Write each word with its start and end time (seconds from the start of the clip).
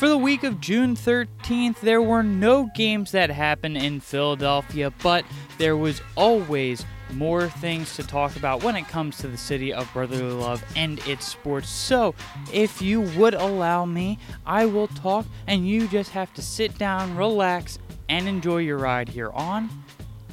For 0.00 0.08
the 0.08 0.16
week 0.16 0.44
of 0.44 0.62
June 0.62 0.96
13th, 0.96 1.80
there 1.80 2.00
were 2.00 2.22
no 2.22 2.70
games 2.74 3.12
that 3.12 3.28
happened 3.28 3.76
in 3.76 4.00
Philadelphia, 4.00 4.90
but 5.02 5.26
there 5.58 5.76
was 5.76 6.00
always 6.16 6.86
more 7.12 7.50
things 7.50 7.96
to 7.96 8.02
talk 8.02 8.34
about 8.36 8.62
when 8.62 8.76
it 8.76 8.88
comes 8.88 9.18
to 9.18 9.28
the 9.28 9.36
city 9.36 9.74
of 9.74 9.92
brotherly 9.92 10.32
love 10.32 10.64
and 10.74 11.06
its 11.06 11.26
sports. 11.26 11.68
So, 11.68 12.14
if 12.50 12.80
you 12.80 13.02
would 13.02 13.34
allow 13.34 13.84
me, 13.84 14.18
I 14.46 14.64
will 14.64 14.88
talk, 14.88 15.26
and 15.46 15.68
you 15.68 15.86
just 15.86 16.12
have 16.12 16.32
to 16.32 16.40
sit 16.40 16.78
down, 16.78 17.14
relax, 17.14 17.78
and 18.08 18.26
enjoy 18.26 18.60
your 18.60 18.78
ride 18.78 19.10
here 19.10 19.30
on 19.34 19.68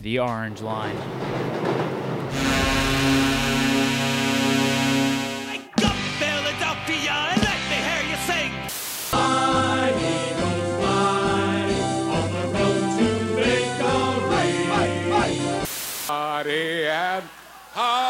the 0.02 0.20
Orange 0.20 0.62
Line. 0.62 1.77
Had 16.48 17.24
high 17.74 18.07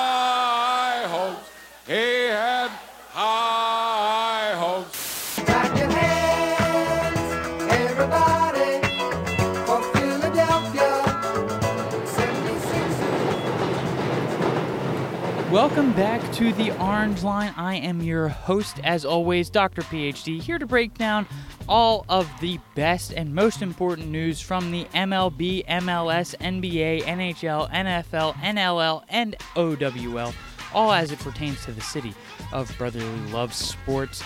Welcome 15.52 15.94
back 15.94 16.34
to 16.34 16.52
the 16.52 16.78
Orange 16.78 17.24
Line. 17.24 17.54
I 17.56 17.76
am 17.76 18.02
your 18.02 18.28
host, 18.28 18.82
as 18.84 19.06
always, 19.06 19.50
Docter 19.50 19.82
PhD, 19.82 20.42
here 20.42 20.60
to 20.60 20.66
break 20.66 20.98
down 20.98 21.26
all 21.70 22.06
of 22.10 22.30
the 22.42 22.60
best 22.76 23.14
and 23.14 23.34
most 23.34 23.62
important 23.62 24.10
news 24.10 24.42
from 24.42 24.72
the 24.72 24.84
MLB, 24.94 25.66
MLS, 25.66 26.36
NBA, 26.40 27.04
NHL, 27.04 27.72
NFL, 27.72 28.34
NLL, 28.34 29.04
and 29.08 29.38
OWL, 29.56 30.34
all 30.74 30.92
as 30.92 31.14
it 31.14 31.20
pertains 31.20 31.64
to 31.64 31.72
the 31.72 31.80
city 31.80 32.14
of 32.52 32.70
brotherly 32.78 33.32
love 33.32 33.54
sports. 33.54 34.22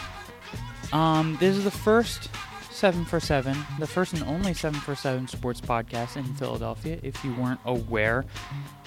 Um, 0.92 1.38
this 1.40 1.56
is 1.56 1.64
the 1.64 1.70
first 1.70 2.32
7 2.82 3.06
for 3.06 3.20
7, 3.20 3.56
the 3.78 3.86
first 3.86 4.12
and 4.14 4.24
only 4.24 4.56
7 4.56 4.80
for 4.80 4.96
7 4.96 5.28
sports 5.28 5.62
podcast 5.62 6.18
in 6.18 6.24
Philadelphia, 6.34 6.98
if 7.04 7.23
you 7.23 7.32
weren't 7.36 7.60
aware. 7.64 8.26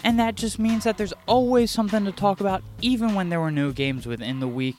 And 0.03 0.19
that 0.19 0.35
just 0.35 0.59
means 0.59 0.83
that 0.83 0.99
there's 0.99 1.13
always 1.29 1.71
something 1.71 2.05
to 2.05 2.11
talk 2.11 2.41
about, 2.41 2.65
even 2.83 3.15
when 3.15 3.29
there 3.29 3.39
were 3.39 3.53
no 3.53 3.71
games 3.71 4.05
within 4.05 4.41
the 4.41 4.49
week. 4.49 4.75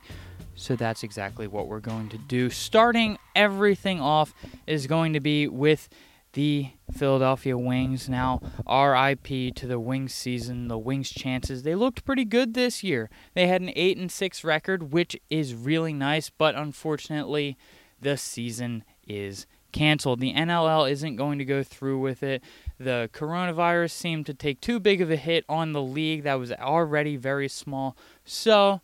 So 0.55 0.75
that's 0.75 1.02
exactly 1.02 1.47
what 1.47 1.69
we're 1.69 1.80
going 1.80 2.09
to 2.09 2.17
do. 2.17 2.49
Starting 2.49 3.17
everything 3.38 4.02
off 4.02 4.33
is 4.67 4.85
going 4.85 5.13
to 5.13 5.22
be 5.22 5.47
with 5.47 5.88
the 6.33 6.72
Philadelphia 6.91 7.57
Wings. 7.57 8.09
Now, 8.09 8.41
RIP 8.69 9.55
to 9.55 9.66
the 9.66 9.79
Wings 9.79 10.13
season, 10.13 10.67
the 10.67 10.77
Wings 10.77 11.09
chances. 11.09 11.63
They 11.63 11.75
looked 11.75 12.03
pretty 12.03 12.25
good 12.25 12.53
this 12.53 12.83
year. 12.83 13.09
They 13.33 13.47
had 13.47 13.61
an 13.61 13.72
8 13.77 13.97
and 13.97 14.11
6 14.11 14.44
record, 14.44 14.91
which 14.91 15.16
is 15.29 15.55
really 15.55 15.94
nice, 15.94 16.29
but 16.29 16.55
unfortunately, 16.55 17.57
the 18.02 18.17
season 18.17 18.83
is 19.07 19.45
canceled. 19.71 20.21
The 20.21 20.33
NLL 20.33 20.89
isn't 20.89 21.17
going 21.17 21.37
to 21.39 21.45
go 21.45 21.61
through 21.61 21.99
with 21.99 22.23
it. 22.23 22.41
The 22.79 23.09
coronavirus 23.13 23.91
seemed 23.91 24.25
to 24.27 24.33
take 24.33 24.61
too 24.61 24.79
big 24.79 25.01
of 25.01 25.11
a 25.11 25.17
hit 25.17 25.43
on 25.49 25.73
the 25.73 25.81
league 25.81 26.23
that 26.23 26.35
was 26.35 26.51
already 26.53 27.17
very 27.17 27.49
small. 27.49 27.97
So, 28.23 28.81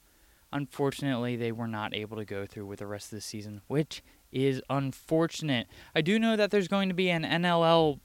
unfortunately, 0.52 1.38
they 1.38 1.52
were 1.52 1.68
not 1.68 1.96
able 1.96 2.18
to 2.18 2.26
go 2.26 2.46
through 2.46 2.66
with 2.66 2.80
the 2.80 2.88
rest 2.88 3.06
of 3.06 3.18
the 3.18 3.22
season, 3.22 3.62
which 3.68 4.04
is 4.32 4.62
unfortunate. 4.70 5.68
I 5.96 6.02
do 6.02 6.20
know 6.20 6.36
that 6.36 6.52
there's 6.52 6.68
going 6.68 6.90
to 6.90 6.96
be 6.96 7.10
an 7.10 7.24
NLL 7.24 8.00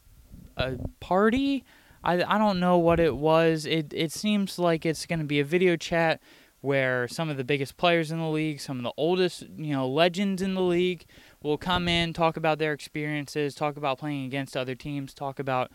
uh, 0.57 0.73
party. 1.01 1.65
I, 2.05 2.23
I 2.23 2.39
don't 2.39 2.61
know 2.61 2.79
what 2.79 3.01
it 3.01 3.17
was. 3.17 3.67
It 3.67 3.93
it 3.93 4.13
seems 4.13 4.59
like 4.59 4.87
it's 4.87 5.07
going 5.07 5.19
to 5.19 5.25
be 5.25 5.41
a 5.41 5.45
video 5.45 5.77
chat 5.77 6.21
where 6.61 7.07
some 7.09 7.29
of 7.29 7.37
the 7.37 7.45
biggest 7.45 7.77
players 7.77 8.11
in 8.11 8.19
the 8.19 8.29
league, 8.29 8.61
some 8.61 8.79
of 8.79 8.83
the 8.83 8.93
oldest, 8.97 9.43
you 9.57 9.73
know, 9.73 9.89
legends 9.89 10.43
in 10.43 10.55
the 10.55 10.63
league 10.63 11.05
will 11.43 11.59
come 11.59 11.89
in, 11.89 12.13
talk 12.13 12.37
about 12.37 12.59
their 12.59 12.73
experiences, 12.73 13.55
talk 13.55 13.77
about 13.77 13.99
playing 13.99 14.25
against 14.25 14.57
other 14.57 14.75
teams, 14.75 15.15
talk 15.15 15.39
about 15.39 15.71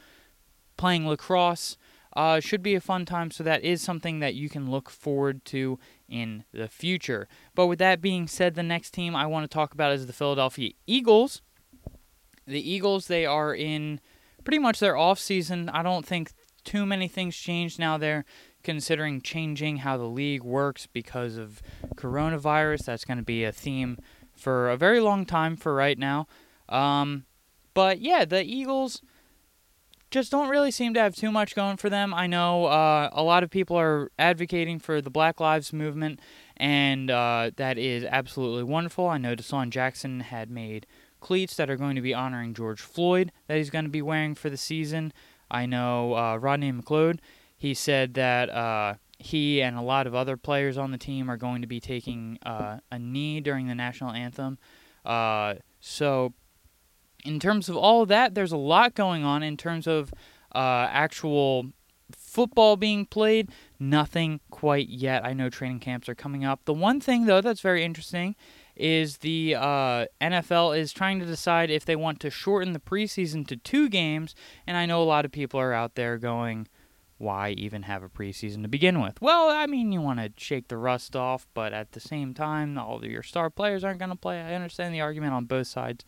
playing 0.78 1.08
lacrosse. 1.08 1.78
Uh, 2.14 2.42
should 2.42 2.62
be 2.62 2.76
a 2.76 2.82
fun 2.82 3.06
time, 3.06 3.32
so 3.32 3.42
that 3.42 3.64
is 3.64 3.82
something 3.82 4.20
that 4.20 4.36
you 4.36 4.50
can 4.50 4.70
look 4.70 4.90
forward 4.90 5.46
to 5.46 5.80
in 6.10 6.44
the 6.52 6.68
future. 6.68 7.26
But 7.56 7.68
with 7.68 7.80
that 7.80 8.02
being 8.02 8.28
said, 8.28 8.56
the 8.56 8.64
next 8.64 8.92
team 8.92 9.16
I 9.16 9.26
want 9.26 9.50
to 9.50 9.54
talk 9.54 9.74
about 9.74 9.94
is 9.94 10.08
the 10.08 10.14
Philadelphia 10.14 10.72
Eagles. 10.86 11.42
The 12.46 12.70
Eagles, 12.70 13.08
they 13.08 13.26
are 13.26 13.56
in 13.56 14.02
pretty 14.44 14.60
much 14.60 14.80
their 14.80 14.98
off 14.98 15.20
season. 15.20 15.70
I 15.70 15.84
don't 15.84 16.06
think 16.06 16.34
too 16.66 16.86
many 16.86 17.08
things 17.08 17.36
changed 17.36 17.80
now 17.80 17.98
there, 17.98 18.26
considering 18.62 19.22
changing 19.22 19.78
how 19.78 19.96
the 19.96 20.04
league 20.04 20.44
works 20.44 20.88
because 20.88 21.38
of 21.38 21.62
coronavirus. 21.96 22.86
That's 22.86 23.06
going 23.06 23.20
to 23.20 23.24
be 23.24 23.46
a 23.46 23.54
theme 23.54 23.98
for 24.42 24.70
a 24.70 24.78
very 24.78 25.00
long 25.00 25.26
time 25.26 25.56
for 25.56 25.74
right 25.74 25.98
now. 25.98 26.28
Um, 26.68 27.26
but 27.74 28.02
yeah, 28.02 28.26
the 28.26 28.44
Eagles 28.44 29.02
just 30.10 30.30
don't 30.30 30.50
really 30.50 30.72
seem 30.72 30.94
to 30.94 31.00
have 31.00 31.16
too 31.16 31.32
much 31.32 31.56
going 31.56 31.78
for 31.78 31.90
them. 31.90 32.14
I 32.14 32.28
know 32.28 32.66
uh, 32.66 33.10
a 33.14 33.24
lot 33.24 33.44
of 33.44 33.50
people 33.50 33.78
are 33.78 34.12
advocating 34.20 34.78
for 34.80 35.02
the 35.02 35.10
Black 35.10 35.40
Lives 35.40 35.72
Movement, 35.72 36.20
and 36.58 37.10
uh, 37.10 37.52
that 37.56 37.78
is 37.78 38.04
absolutely 38.04 38.64
wonderful. 38.64 39.08
I 39.08 39.18
know 39.18 39.36
DeSean 39.36 39.70
Jackson 39.70 40.20
had 40.20 40.50
made 40.50 40.86
cleats 41.22 41.56
that 41.56 41.70
are 41.70 41.78
going 41.78 41.96
to 41.96 42.02
be 42.02 42.14
honoring 42.14 42.54
George 42.54 42.82
Floyd 42.82 43.32
that 43.48 43.58
he's 43.58 43.70
going 43.70 43.86
to 43.86 43.92
be 43.92 44.02
wearing 44.02 44.36
for 44.36 44.50
the 44.50 44.58
season. 44.58 45.14
I 45.50 45.66
know 45.66 46.16
uh, 46.16 46.36
Rodney 46.38 46.72
McLeod, 46.74 47.20
he 47.58 47.74
said 47.74 48.16
that 48.16 48.50
uh, 48.50 48.96
he 49.22 49.62
and 49.62 49.78
a 49.78 49.82
lot 49.82 50.08
of 50.08 50.16
other 50.16 50.38
players 50.38 50.78
on 50.78 50.92
the 50.92 50.98
team 50.98 51.30
are 51.30 51.38
going 51.38 51.62
to 51.62 51.68
be 51.68 51.80
taking 51.80 52.38
uh, 52.46 52.80
a 52.92 53.00
knee 53.00 53.40
during 53.40 53.68
the 53.68 53.76
national 53.76 54.12
anthem. 54.12 54.58
Uh, 55.06 55.56
so 55.80 56.34
in 57.24 57.40
terms 57.40 57.70
of 57.70 57.78
all 57.78 58.02
of 58.02 58.10
that, 58.10 58.34
there's 58.36 58.52
a 58.52 58.58
lot 58.58 58.96
going 58.96 59.24
on 59.24 59.44
in 59.44 59.58
terms 59.58 59.88
of 59.88 60.14
uh, 60.54 60.88
actual 60.90 61.68
football 62.16 62.78
being 62.78 63.06
played. 63.06 63.50
Nothing 63.80 64.40
quite 64.50 64.90
yet. 64.90 65.26
I 65.26 65.34
know 65.34 65.50
training 65.50 65.80
camps 65.80 66.10
are 66.10 66.16
coming 66.16 66.44
up. 66.44 66.66
The 66.66 66.74
one 66.74 67.00
thing, 67.00 67.26
though, 67.26 67.42
that's 67.42 67.62
very 67.62 67.84
interesting 67.84 68.36
is 68.76 69.18
the 69.18 69.56
uh, 69.56 70.06
NFL 70.20 70.78
is 70.78 70.94
trying 70.94 71.20
to 71.20 71.26
decide 71.26 71.70
if 71.70 71.86
they 71.86 71.96
want 71.96 72.20
to 72.22 72.30
shorten 72.30 72.74
the 72.74 72.80
preseason 72.80 73.46
to 73.48 73.58
two 73.58 73.90
games. 73.90 74.34
And 74.66 74.78
I 74.78 74.86
know 74.86 75.02
a 75.02 75.06
lot 75.06 75.26
of 75.26 75.32
people 75.32 75.60
are 75.60 75.74
out 75.74 75.96
there 75.96 76.18
going, 76.18 76.68
why 77.22 77.52
even 77.52 77.84
have 77.84 78.04
a 78.04 78.10
preseason 78.10 78.64
to 78.64 78.68
begin 78.68 79.00
with? 79.02 79.22
Well, 79.22 79.50
I 79.50 79.68
mean, 79.68 79.92
you 79.92 80.02
want 80.02 80.20
to 80.20 80.32
shake 80.38 80.68
the 80.68 80.78
rust 80.78 81.16
off, 81.16 81.48
but 81.54 81.74
at 81.74 81.92
the 81.94 82.00
same 82.00 82.34
time, 82.34 82.78
all 82.78 82.98
of 82.98 83.04
your 83.04 83.24
star 83.24 83.50
players 83.50 83.84
aren't 83.84 84.00
going 84.00 84.10
to 84.10 84.16
play. 84.16 84.42
I 84.42 84.56
understand 84.56 84.94
the 84.94 85.02
argument 85.02 85.34
on 85.34 85.46
both 85.46 85.68
sides. 85.68 86.04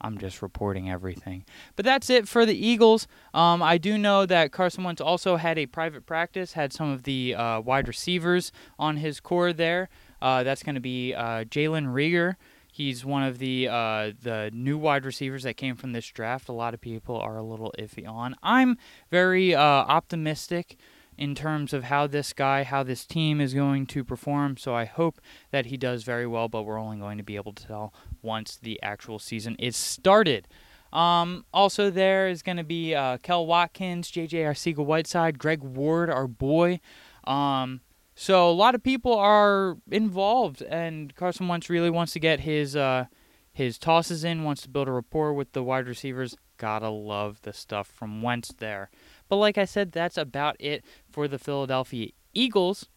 I'm 0.00 0.18
just 0.18 0.42
reporting 0.42 0.90
everything. 0.90 1.44
But 1.74 1.84
that's 1.84 2.10
it 2.10 2.28
for 2.28 2.44
the 2.44 2.54
Eagles. 2.54 3.06
Um, 3.32 3.62
I 3.62 3.78
do 3.78 3.96
know 3.96 4.26
that 4.26 4.52
Carson 4.52 4.84
Wentz 4.84 5.00
also 5.00 5.36
had 5.36 5.58
a 5.58 5.66
private 5.66 6.04
practice, 6.04 6.52
had 6.52 6.72
some 6.72 6.90
of 6.90 7.04
the 7.04 7.34
uh, 7.34 7.60
wide 7.60 7.88
receivers 7.88 8.52
on 8.78 8.98
his 8.98 9.20
core 9.20 9.52
there. 9.52 9.88
Uh, 10.20 10.42
that's 10.42 10.62
going 10.62 10.74
to 10.74 10.80
be 10.80 11.14
uh, 11.14 11.44
Jalen 11.44 11.86
Reagor. 11.86 12.36
He's 12.76 13.06
one 13.06 13.22
of 13.22 13.38
the 13.38 13.68
uh, 13.68 14.12
the 14.20 14.50
new 14.52 14.76
wide 14.76 15.06
receivers 15.06 15.44
that 15.44 15.56
came 15.56 15.76
from 15.76 15.92
this 15.92 16.06
draft. 16.08 16.46
A 16.50 16.52
lot 16.52 16.74
of 16.74 16.80
people 16.82 17.18
are 17.18 17.38
a 17.38 17.42
little 17.42 17.72
iffy 17.78 18.06
on. 18.06 18.36
I'm 18.42 18.76
very 19.10 19.54
uh, 19.54 19.62
optimistic 19.62 20.76
in 21.16 21.34
terms 21.34 21.72
of 21.72 21.84
how 21.84 22.06
this 22.06 22.34
guy, 22.34 22.64
how 22.64 22.82
this 22.82 23.06
team 23.06 23.40
is 23.40 23.54
going 23.54 23.86
to 23.86 24.04
perform. 24.04 24.58
So 24.58 24.74
I 24.74 24.84
hope 24.84 25.22
that 25.52 25.64
he 25.64 25.78
does 25.78 26.02
very 26.02 26.26
well, 26.26 26.50
but 26.50 26.64
we're 26.64 26.78
only 26.78 26.98
going 26.98 27.16
to 27.16 27.24
be 27.24 27.36
able 27.36 27.54
to 27.54 27.66
tell 27.66 27.94
once 28.20 28.58
the 28.60 28.78
actual 28.82 29.18
season 29.18 29.56
is 29.58 29.74
started. 29.74 30.46
Um, 30.92 31.46
also, 31.54 31.88
there 31.88 32.28
is 32.28 32.42
going 32.42 32.58
to 32.58 32.64
be 32.64 32.94
uh, 32.94 33.16
Kel 33.22 33.46
Watkins, 33.46 34.10
JJ 34.10 34.32
Arcega 34.32 34.84
Whiteside, 34.84 35.38
Greg 35.38 35.62
Ward, 35.62 36.10
our 36.10 36.28
boy. 36.28 36.80
Um, 37.24 37.80
so 38.18 38.48
a 38.48 38.50
lot 38.50 38.74
of 38.74 38.82
people 38.82 39.14
are 39.14 39.76
involved, 39.90 40.62
and 40.62 41.14
Carson 41.14 41.48
Wentz 41.48 41.68
really 41.68 41.90
wants 41.90 42.14
to 42.14 42.18
get 42.18 42.40
his 42.40 42.74
uh, 42.74 43.04
his 43.52 43.78
tosses 43.78 44.24
in, 44.24 44.42
wants 44.42 44.62
to 44.62 44.70
build 44.70 44.88
a 44.88 44.92
rapport 44.92 45.34
with 45.34 45.52
the 45.52 45.62
wide 45.62 45.86
receivers. 45.86 46.34
Gotta 46.56 46.88
love 46.88 47.42
the 47.42 47.52
stuff 47.52 47.86
from 47.86 48.22
Wentz 48.22 48.54
there. 48.56 48.88
But 49.28 49.36
like 49.36 49.58
I 49.58 49.66
said, 49.66 49.92
that's 49.92 50.16
about 50.16 50.56
it 50.58 50.82
for 51.10 51.28
the 51.28 51.38
Philadelphia 51.38 52.08
Eagles. 52.32 52.88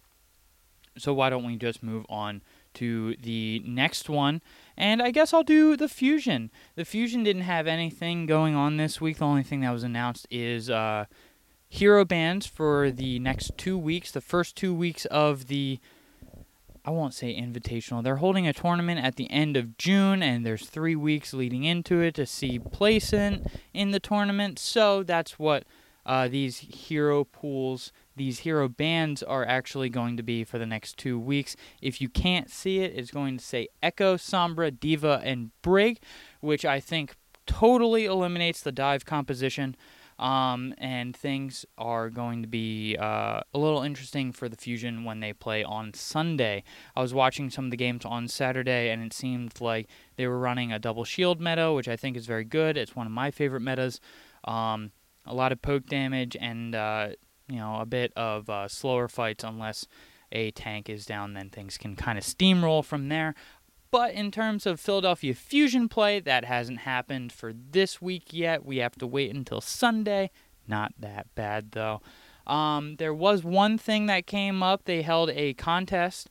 So 0.97 1.13
why 1.13 1.29
don't 1.29 1.45
we 1.45 1.57
just 1.57 1.83
move 1.83 2.05
on 2.09 2.41
to 2.75 3.15
the 3.15 3.61
next 3.65 4.09
one? 4.09 4.41
And 4.77 5.01
I 5.01 5.11
guess 5.11 5.33
I'll 5.33 5.43
do 5.43 5.75
the 5.75 5.89
Fusion. 5.89 6.49
The 6.75 6.85
Fusion 6.85 7.23
didn't 7.23 7.43
have 7.43 7.67
anything 7.67 8.25
going 8.25 8.55
on 8.55 8.77
this 8.77 9.01
week. 9.01 9.17
The 9.17 9.25
only 9.25 9.43
thing 9.43 9.61
that 9.61 9.71
was 9.71 9.83
announced 9.83 10.27
is 10.31 10.69
uh, 10.69 11.05
hero 11.69 12.03
bands 12.03 12.45
for 12.45 12.91
the 12.91 13.19
next 13.19 13.57
two 13.57 13.77
weeks. 13.77 14.11
The 14.11 14.21
first 14.21 14.55
two 14.55 14.73
weeks 14.73 15.05
of 15.05 15.47
the 15.47 15.79
I 16.85 16.91
won't 16.91 17.13
say 17.13 17.35
invitational. 17.35 18.03
They're 18.03 18.15
holding 18.15 18.47
a 18.47 18.53
tournament 18.53 19.03
at 19.03 19.15
the 19.15 19.29
end 19.29 19.57
of 19.57 19.77
June, 19.77 20.23
and 20.23 20.45
there's 20.45 20.67
three 20.67 20.95
weeks 20.95 21.33
leading 21.33 21.63
into 21.63 22.01
it 22.01 22.15
to 22.15 22.25
see 22.25 22.57
placement 22.57 23.45
in 23.73 23.91
the 23.91 23.99
tournament. 23.99 24.57
So 24.57 25.03
that's 25.03 25.37
what 25.37 25.65
uh, 26.05 26.27
these 26.27 26.59
hero 26.59 27.25
pools, 27.25 27.91
these 28.15 28.39
hero 28.39 28.67
bands 28.67 29.21
are 29.21 29.45
actually 29.45 29.89
going 29.89 30.17
to 30.17 30.23
be 30.23 30.43
for 30.43 30.57
the 30.57 30.65
next 30.65 30.97
two 30.97 31.19
weeks. 31.19 31.55
If 31.81 32.01
you 32.01 32.09
can't 32.09 32.49
see 32.49 32.79
it, 32.79 32.93
it's 32.95 33.11
going 33.11 33.37
to 33.37 33.43
say 33.43 33.67
Echo, 33.83 34.15
Sombra, 34.15 34.77
D.Va, 34.79 35.21
and 35.23 35.51
Brig, 35.61 35.99
which 36.39 36.65
I 36.65 36.79
think 36.79 37.15
totally 37.45 38.05
eliminates 38.05 38.61
the 38.61 38.71
dive 38.71 39.05
composition. 39.05 39.75
Um, 40.19 40.73
and 40.77 41.15
things 41.15 41.65
are 41.77 42.09
going 42.09 42.41
to 42.41 42.47
be 42.47 42.97
uh, 42.99 43.39
a 43.53 43.57
little 43.57 43.81
interesting 43.81 44.33
for 44.33 44.49
the 44.49 44.57
Fusion 44.57 45.05
when 45.05 45.21
they 45.21 45.31
play 45.31 45.63
on 45.63 45.93
Sunday. 45.93 46.63
I 46.93 47.01
was 47.01 47.13
watching 47.13 47.49
some 47.49 47.65
of 47.65 47.71
the 47.71 47.77
games 47.77 48.03
on 48.03 48.27
Saturday, 48.27 48.89
and 48.89 49.01
it 49.01 49.13
seemed 49.13 49.61
like 49.61 49.87
they 50.17 50.27
were 50.27 50.37
running 50.37 50.73
a 50.73 50.79
double 50.79 51.05
shield 51.05 51.39
meta, 51.39 51.71
which 51.71 51.87
I 51.87 51.95
think 51.95 52.17
is 52.17 52.25
very 52.25 52.43
good. 52.43 52.75
It's 52.75 52.97
one 52.97 53.07
of 53.07 53.13
my 53.13 53.31
favorite 53.31 53.61
metas. 53.61 54.01
Um, 54.43 54.91
a 55.25 55.33
lot 55.33 55.53
of 55.53 55.61
poke 55.61 55.85
damage 55.85 56.35
and 56.39 56.75
uh, 56.75 57.09
you 57.47 57.57
know 57.57 57.77
a 57.79 57.85
bit 57.85 58.11
of 58.15 58.49
uh, 58.49 58.67
slower 58.67 59.07
fights 59.07 59.43
unless 59.43 59.87
a 60.31 60.51
tank 60.51 60.89
is 60.89 61.05
down. 61.05 61.33
Then 61.33 61.49
things 61.49 61.77
can 61.77 61.95
kind 61.95 62.17
of 62.17 62.23
steamroll 62.23 62.83
from 62.83 63.07
there. 63.09 63.35
But 63.91 64.13
in 64.13 64.29
terms 64.31 64.65
of 64.65 64.79
Philadelphia 64.79 65.33
Fusion 65.33 65.89
play, 65.89 66.19
that 66.19 66.45
hasn't 66.45 66.79
happened 66.79 67.31
for 67.31 67.53
this 67.53 68.01
week 68.01 68.27
yet. 68.31 68.63
We 68.63 68.77
have 68.77 68.95
to 68.97 69.07
wait 69.07 69.33
until 69.33 69.61
Sunday. 69.61 70.29
Not 70.67 70.93
that 70.99 71.33
bad 71.33 71.71
though. 71.71 72.01
Um, 72.45 72.95
there 72.97 73.13
was 73.13 73.43
one 73.43 73.77
thing 73.77 74.05
that 74.07 74.27
came 74.27 74.61
up. 74.61 74.85
They 74.85 75.01
held 75.01 75.29
a 75.31 75.53
contest 75.55 76.29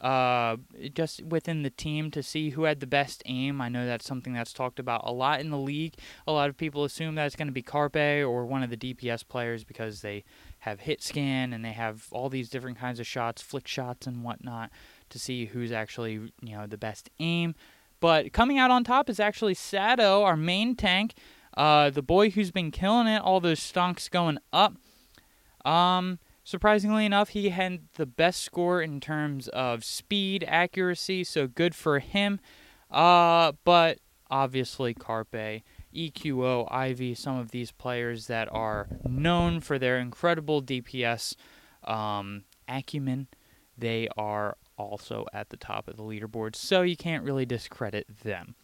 uh, 0.00 0.56
just 0.92 1.22
within 1.22 1.62
the 1.62 1.70
team 1.70 2.10
to 2.10 2.22
see 2.22 2.50
who 2.50 2.64
had 2.64 2.80
the 2.80 2.86
best 2.86 3.22
aim. 3.26 3.60
I 3.60 3.68
know 3.68 3.86
that's 3.86 4.06
something 4.06 4.32
that's 4.32 4.52
talked 4.52 4.78
about 4.78 5.02
a 5.04 5.12
lot 5.12 5.40
in 5.40 5.50
the 5.50 5.58
league. 5.58 5.94
A 6.26 6.32
lot 6.32 6.48
of 6.48 6.56
people 6.56 6.84
assume 6.84 7.14
that 7.14 7.26
it's 7.26 7.36
going 7.36 7.48
to 7.48 7.52
be 7.52 7.62
Carpe 7.62 7.96
or 7.96 8.44
one 8.44 8.62
of 8.62 8.70
the 8.70 8.76
DPS 8.76 9.26
players 9.26 9.64
because 9.64 10.02
they 10.02 10.24
have 10.60 10.80
hit 10.80 11.02
scan 11.02 11.52
and 11.52 11.64
they 11.64 11.72
have 11.72 12.08
all 12.10 12.28
these 12.28 12.50
different 12.50 12.78
kinds 12.78 13.00
of 13.00 13.06
shots, 13.06 13.40
flick 13.40 13.66
shots 13.66 14.06
and 14.06 14.22
whatnot 14.22 14.70
to 15.10 15.18
see 15.18 15.46
who's 15.46 15.72
actually 15.72 16.12
you 16.42 16.56
know 16.56 16.66
the 16.66 16.78
best 16.78 17.10
aim. 17.18 17.54
But 18.00 18.32
coming 18.32 18.58
out 18.58 18.70
on 18.70 18.84
top 18.84 19.08
is 19.08 19.18
actually 19.18 19.54
Sado, 19.54 20.22
our 20.22 20.36
main 20.36 20.76
tank, 20.76 21.14
uh, 21.56 21.90
the 21.90 22.02
boy 22.02 22.30
who's 22.30 22.50
been 22.50 22.70
killing 22.70 23.06
it. 23.06 23.22
All 23.22 23.40
those 23.40 23.60
stonks 23.60 24.10
going 24.10 24.38
up. 24.52 24.76
Um, 25.64 26.18
Surprisingly 26.46 27.04
enough, 27.04 27.30
he 27.30 27.48
had 27.48 27.88
the 27.94 28.06
best 28.06 28.40
score 28.40 28.80
in 28.80 29.00
terms 29.00 29.48
of 29.48 29.82
speed, 29.82 30.44
accuracy, 30.46 31.24
so 31.24 31.48
good 31.48 31.74
for 31.74 31.98
him. 31.98 32.38
Uh, 32.88 33.50
but 33.64 33.98
obviously, 34.30 34.94
Carpe, 34.94 35.64
EQO, 35.92 36.68
Ivy, 36.70 37.16
some 37.16 37.36
of 37.36 37.50
these 37.50 37.72
players 37.72 38.28
that 38.28 38.48
are 38.52 38.86
known 39.04 39.58
for 39.58 39.76
their 39.76 39.98
incredible 39.98 40.62
DPS 40.62 41.34
um, 41.82 42.44
acumen, 42.68 43.26
they 43.76 44.06
are 44.16 44.56
also 44.76 45.26
at 45.32 45.50
the 45.50 45.56
top 45.56 45.88
of 45.88 45.96
the 45.96 46.02
leaderboard, 46.02 46.56
so 46.56 46.82
you 46.82 46.96
can't 46.96 47.24
really 47.24 47.46
discredit 47.46 48.06
them. 48.22 48.54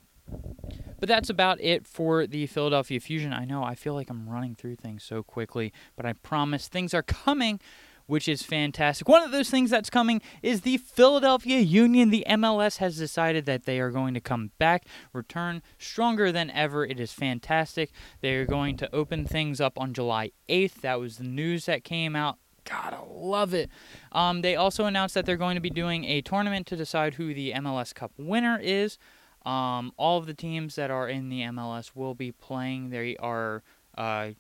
But 0.98 1.08
that's 1.08 1.30
about 1.30 1.60
it 1.60 1.86
for 1.86 2.26
the 2.26 2.46
Philadelphia 2.46 3.00
Fusion. 3.00 3.32
I 3.32 3.44
know 3.44 3.64
I 3.64 3.74
feel 3.74 3.94
like 3.94 4.08
I'm 4.08 4.28
running 4.28 4.54
through 4.54 4.76
things 4.76 5.02
so 5.02 5.22
quickly, 5.22 5.72
but 5.96 6.06
I 6.06 6.12
promise 6.12 6.68
things 6.68 6.94
are 6.94 7.02
coming, 7.02 7.60
which 8.06 8.28
is 8.28 8.42
fantastic. 8.42 9.08
One 9.08 9.22
of 9.22 9.32
those 9.32 9.50
things 9.50 9.70
that's 9.70 9.90
coming 9.90 10.22
is 10.42 10.60
the 10.60 10.76
Philadelphia 10.76 11.58
Union. 11.58 12.10
The 12.10 12.24
MLS 12.28 12.76
has 12.76 12.96
decided 12.96 13.46
that 13.46 13.64
they 13.64 13.80
are 13.80 13.90
going 13.90 14.14
to 14.14 14.20
come 14.20 14.52
back, 14.58 14.86
return 15.12 15.60
stronger 15.76 16.30
than 16.30 16.50
ever. 16.50 16.86
It 16.86 17.00
is 17.00 17.12
fantastic. 17.12 17.90
They 18.20 18.34
are 18.34 18.46
going 18.46 18.76
to 18.76 18.94
open 18.94 19.26
things 19.26 19.60
up 19.60 19.78
on 19.80 19.94
July 19.94 20.30
8th. 20.48 20.82
That 20.82 21.00
was 21.00 21.16
the 21.16 21.24
news 21.24 21.66
that 21.66 21.82
came 21.82 22.14
out 22.14 22.38
God, 22.64 22.94
I 22.94 23.02
love 23.08 23.54
it. 23.54 23.70
Um, 24.12 24.42
they 24.42 24.56
also 24.56 24.84
announced 24.84 25.14
that 25.14 25.26
they're 25.26 25.36
going 25.36 25.56
to 25.56 25.60
be 25.60 25.70
doing 25.70 26.04
a 26.04 26.20
tournament 26.20 26.66
to 26.68 26.76
decide 26.76 27.14
who 27.14 27.34
the 27.34 27.52
MLS 27.52 27.94
Cup 27.94 28.12
winner 28.16 28.58
is. 28.60 28.98
Um, 29.44 29.92
all 29.96 30.18
of 30.18 30.26
the 30.26 30.34
teams 30.34 30.76
that 30.76 30.90
are 30.90 31.08
in 31.08 31.28
the 31.28 31.40
MLS 31.42 31.92
will 31.94 32.14
be 32.14 32.30
playing. 32.30 32.90
They 32.90 33.16
are 33.16 33.62
uh, 33.98 34.30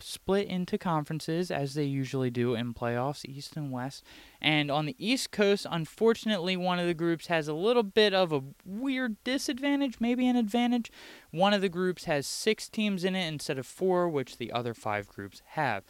split 0.00 0.48
into 0.48 0.78
conferences 0.78 1.50
as 1.50 1.74
they 1.74 1.84
usually 1.84 2.30
do 2.30 2.54
in 2.54 2.74
playoffs, 2.74 3.24
East 3.24 3.56
and 3.56 3.70
West. 3.70 4.04
And 4.40 4.70
on 4.70 4.86
the 4.86 4.96
East 4.98 5.30
Coast, 5.30 5.66
unfortunately, 5.68 6.56
one 6.56 6.78
of 6.78 6.86
the 6.86 6.94
groups 6.94 7.26
has 7.26 7.48
a 7.48 7.54
little 7.54 7.82
bit 7.82 8.14
of 8.14 8.32
a 8.32 8.42
weird 8.64 9.22
disadvantage, 9.24 9.96
maybe 10.00 10.26
an 10.26 10.36
advantage. 10.36 10.90
One 11.30 11.52
of 11.52 11.60
the 11.60 11.68
groups 11.68 12.04
has 12.04 12.26
six 12.26 12.68
teams 12.68 13.04
in 13.04 13.16
it 13.16 13.26
instead 13.26 13.58
of 13.58 13.66
four, 13.66 14.08
which 14.08 14.38
the 14.38 14.52
other 14.52 14.74
five 14.74 15.08
groups 15.08 15.42
have. 15.46 15.84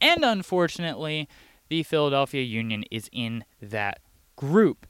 And 0.00 0.24
unfortunately, 0.24 1.28
the 1.68 1.82
Philadelphia 1.82 2.42
Union 2.42 2.84
is 2.90 3.08
in 3.12 3.44
that 3.60 4.00
group. 4.36 4.86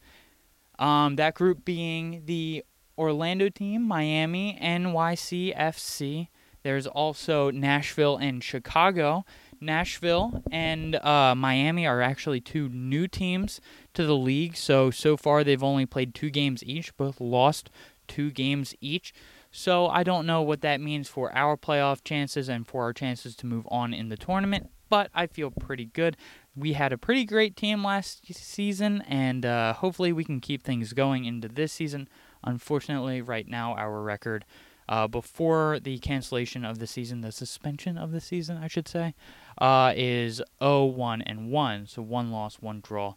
Um, 0.78 1.16
that 1.16 1.34
group 1.34 1.64
being 1.64 2.22
the 2.24 2.64
Orlando 2.96 3.48
team, 3.48 3.82
Miami, 3.82 4.58
NYCFC. 4.60 6.28
There's 6.62 6.86
also 6.86 7.50
Nashville 7.50 8.16
and 8.16 8.44
Chicago. 8.44 9.24
Nashville 9.60 10.42
and 10.50 10.96
uh, 10.96 11.34
Miami 11.34 11.86
are 11.86 12.00
actually 12.00 12.40
two 12.40 12.68
new 12.68 13.06
teams 13.08 13.60
to 13.94 14.04
the 14.04 14.16
league. 14.16 14.56
So, 14.56 14.90
so 14.90 15.16
far 15.16 15.44
they've 15.44 15.62
only 15.62 15.86
played 15.86 16.14
two 16.14 16.30
games 16.30 16.64
each, 16.64 16.96
both 16.96 17.20
lost 17.20 17.70
two 18.08 18.30
games 18.30 18.74
each. 18.80 19.12
So, 19.50 19.88
I 19.88 20.04
don't 20.04 20.26
know 20.26 20.42
what 20.42 20.60
that 20.60 20.80
means 20.80 21.08
for 21.08 21.34
our 21.34 21.56
playoff 21.56 22.04
chances 22.04 22.48
and 22.48 22.66
for 22.66 22.84
our 22.84 22.92
chances 22.92 23.34
to 23.36 23.46
move 23.46 23.66
on 23.70 23.92
in 23.92 24.08
the 24.08 24.16
tournament, 24.16 24.70
but 24.88 25.10
I 25.14 25.26
feel 25.26 25.50
pretty 25.50 25.86
good. 25.86 26.16
We 26.54 26.74
had 26.74 26.92
a 26.92 26.98
pretty 26.98 27.24
great 27.24 27.56
team 27.56 27.82
last 27.82 28.32
season, 28.32 29.02
and 29.08 29.44
uh, 29.44 29.72
hopefully 29.74 30.12
we 30.12 30.24
can 30.24 30.40
keep 30.40 30.62
things 30.62 30.92
going 30.92 31.24
into 31.24 31.48
this 31.48 31.72
season. 31.72 32.08
Unfortunately, 32.44 33.22
right 33.22 33.46
now, 33.46 33.74
our 33.74 34.02
record 34.02 34.44
uh, 34.90 35.06
before 35.06 35.78
the 35.80 35.98
cancellation 35.98 36.64
of 36.64 36.80
the 36.80 36.86
season, 36.86 37.20
the 37.20 37.30
suspension 37.30 37.96
of 37.96 38.10
the 38.10 38.20
season, 38.20 38.56
I 38.56 38.66
should 38.66 38.88
say, 38.88 39.14
uh, 39.58 39.92
is 39.96 40.42
0 40.60 40.86
1 40.86 41.22
and 41.22 41.50
1. 41.50 41.86
So 41.86 42.02
one 42.02 42.32
loss, 42.32 42.56
one 42.56 42.80
draw. 42.80 43.14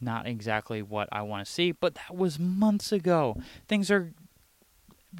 Not 0.00 0.26
exactly 0.26 0.82
what 0.82 1.08
I 1.12 1.22
want 1.22 1.44
to 1.44 1.52
see, 1.52 1.72
but 1.72 1.94
that 1.94 2.14
was 2.14 2.38
months 2.38 2.92
ago. 2.92 3.36
Things 3.68 3.90
are 3.90 4.12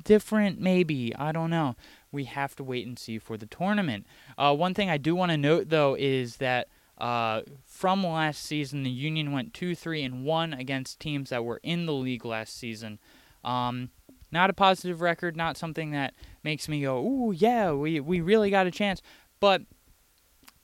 different, 0.05 0.61
maybe. 0.61 1.15
I 1.17 1.33
don't 1.33 1.51
know. 1.51 1.77
We 2.11 2.25
have 2.25 2.55
to 2.57 2.65
wait 2.65 2.87
and 2.87 2.99
see 2.99 3.19
for 3.19 3.37
the 3.37 3.47
tournament. 3.47 4.07
Uh, 4.37 4.55
one 4.55 4.75
thing 4.75 4.91
I 4.91 4.99
do 4.99 5.15
want 5.15 5.31
to 5.31 5.37
note, 5.37 5.69
though, 5.69 5.97
is 5.99 6.37
that. 6.37 6.69
Uh, 6.99 7.43
from 7.65 8.05
last 8.05 8.45
season, 8.45 8.85
the 8.85 8.91
Union 8.91 9.33
went 9.33 9.53
two, 9.53 9.75
three, 9.75 10.05
and 10.05 10.25
one 10.25 10.53
against 10.53 11.01
teams 11.01 11.31
that 11.31 11.45
were 11.45 11.59
in 11.65 11.85
the 11.87 11.93
league 11.93 12.25
last 12.25 12.57
season. 12.57 13.01
Um, 13.43 13.91
not 14.31 14.51
a 14.51 14.53
positive 14.53 15.01
record, 15.01 15.37
not 15.37 15.57
something 15.57 15.91
that 15.91 16.15
makes 16.45 16.69
me 16.69 16.83
go, 16.83 17.05
"Ooh, 17.05 17.33
yeah, 17.33 17.73
we 17.73 17.99
we 17.99 18.21
really 18.21 18.51
got 18.51 18.69
a 18.69 18.71
chance." 18.71 19.03
But 19.41 19.63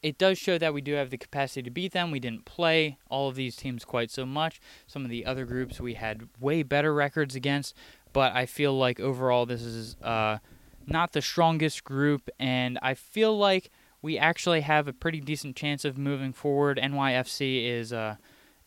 it 0.00 0.16
does 0.16 0.38
show 0.38 0.58
that 0.58 0.72
we 0.72 0.80
do 0.80 0.92
have 0.94 1.10
the 1.10 1.18
capacity 1.18 1.62
to 1.62 1.70
beat 1.70 1.92
them. 1.92 2.12
We 2.12 2.20
didn't 2.20 2.44
play 2.44 2.98
all 3.10 3.28
of 3.28 3.34
these 3.34 3.56
teams 3.56 3.84
quite 3.84 4.10
so 4.12 4.24
much. 4.24 4.60
Some 4.86 5.04
of 5.04 5.10
the 5.10 5.26
other 5.26 5.44
groups 5.44 5.80
we 5.80 5.94
had 5.94 6.28
way 6.38 6.62
better 6.62 6.94
records 6.94 7.34
against, 7.34 7.74
but 8.12 8.34
I 8.34 8.46
feel 8.46 8.76
like 8.76 9.00
overall 9.00 9.46
this 9.46 9.62
is 9.62 9.96
uh, 10.02 10.38
not 10.86 11.12
the 11.12 11.22
strongest 11.22 11.84
group, 11.84 12.28
and 12.38 12.78
I 12.82 12.94
feel 12.94 13.36
like 13.36 13.70
we 14.00 14.18
actually 14.18 14.60
have 14.60 14.86
a 14.88 14.92
pretty 14.92 15.20
decent 15.20 15.56
chance 15.56 15.84
of 15.84 15.98
moving 15.98 16.32
forward. 16.32 16.78
NYFC 16.82 17.66
is 17.66 17.92
uh, 17.92 18.16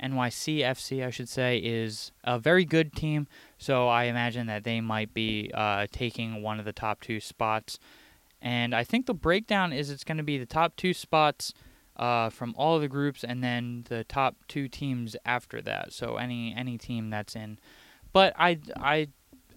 NYCFC, 0.02 1.06
I 1.06 1.10
should 1.10 1.30
say, 1.30 1.58
is 1.58 2.12
a 2.24 2.40
very 2.40 2.66
good 2.66 2.94
team. 2.94 3.28
So 3.58 3.88
I 3.88 4.06
imagine 4.06 4.48
that 4.48 4.64
they 4.64 4.82
might 4.82 5.14
be 5.14 5.52
uh, 5.54 5.88
taking 5.92 6.42
one 6.42 6.60
of 6.60 6.66
the 6.66 6.74
top 6.74 7.02
two 7.02 7.20
spots. 7.20 7.80
And 8.42 8.74
I 8.74 8.84
think 8.84 9.06
the 9.06 9.14
breakdown 9.14 9.72
is 9.72 9.90
it's 9.90 10.04
going 10.04 10.18
to 10.18 10.24
be 10.24 10.38
the 10.38 10.46
top 10.46 10.76
two 10.76 10.94
spots 10.94 11.54
uh, 11.96 12.30
from 12.30 12.56
all 12.58 12.80
the 12.80 12.88
groups, 12.88 13.24
and 13.24 13.44
then 13.44 13.86
the 13.90 14.04
top 14.04 14.36
two 14.48 14.68
teams 14.68 15.16
after 15.24 15.62
that. 15.62 15.94
So 15.94 16.16
any 16.16 16.54
any 16.56 16.78
team 16.78 17.10
that's 17.12 17.36
in. 17.36 17.60
But 18.12 18.34
I 18.38 18.60
I 18.78 19.10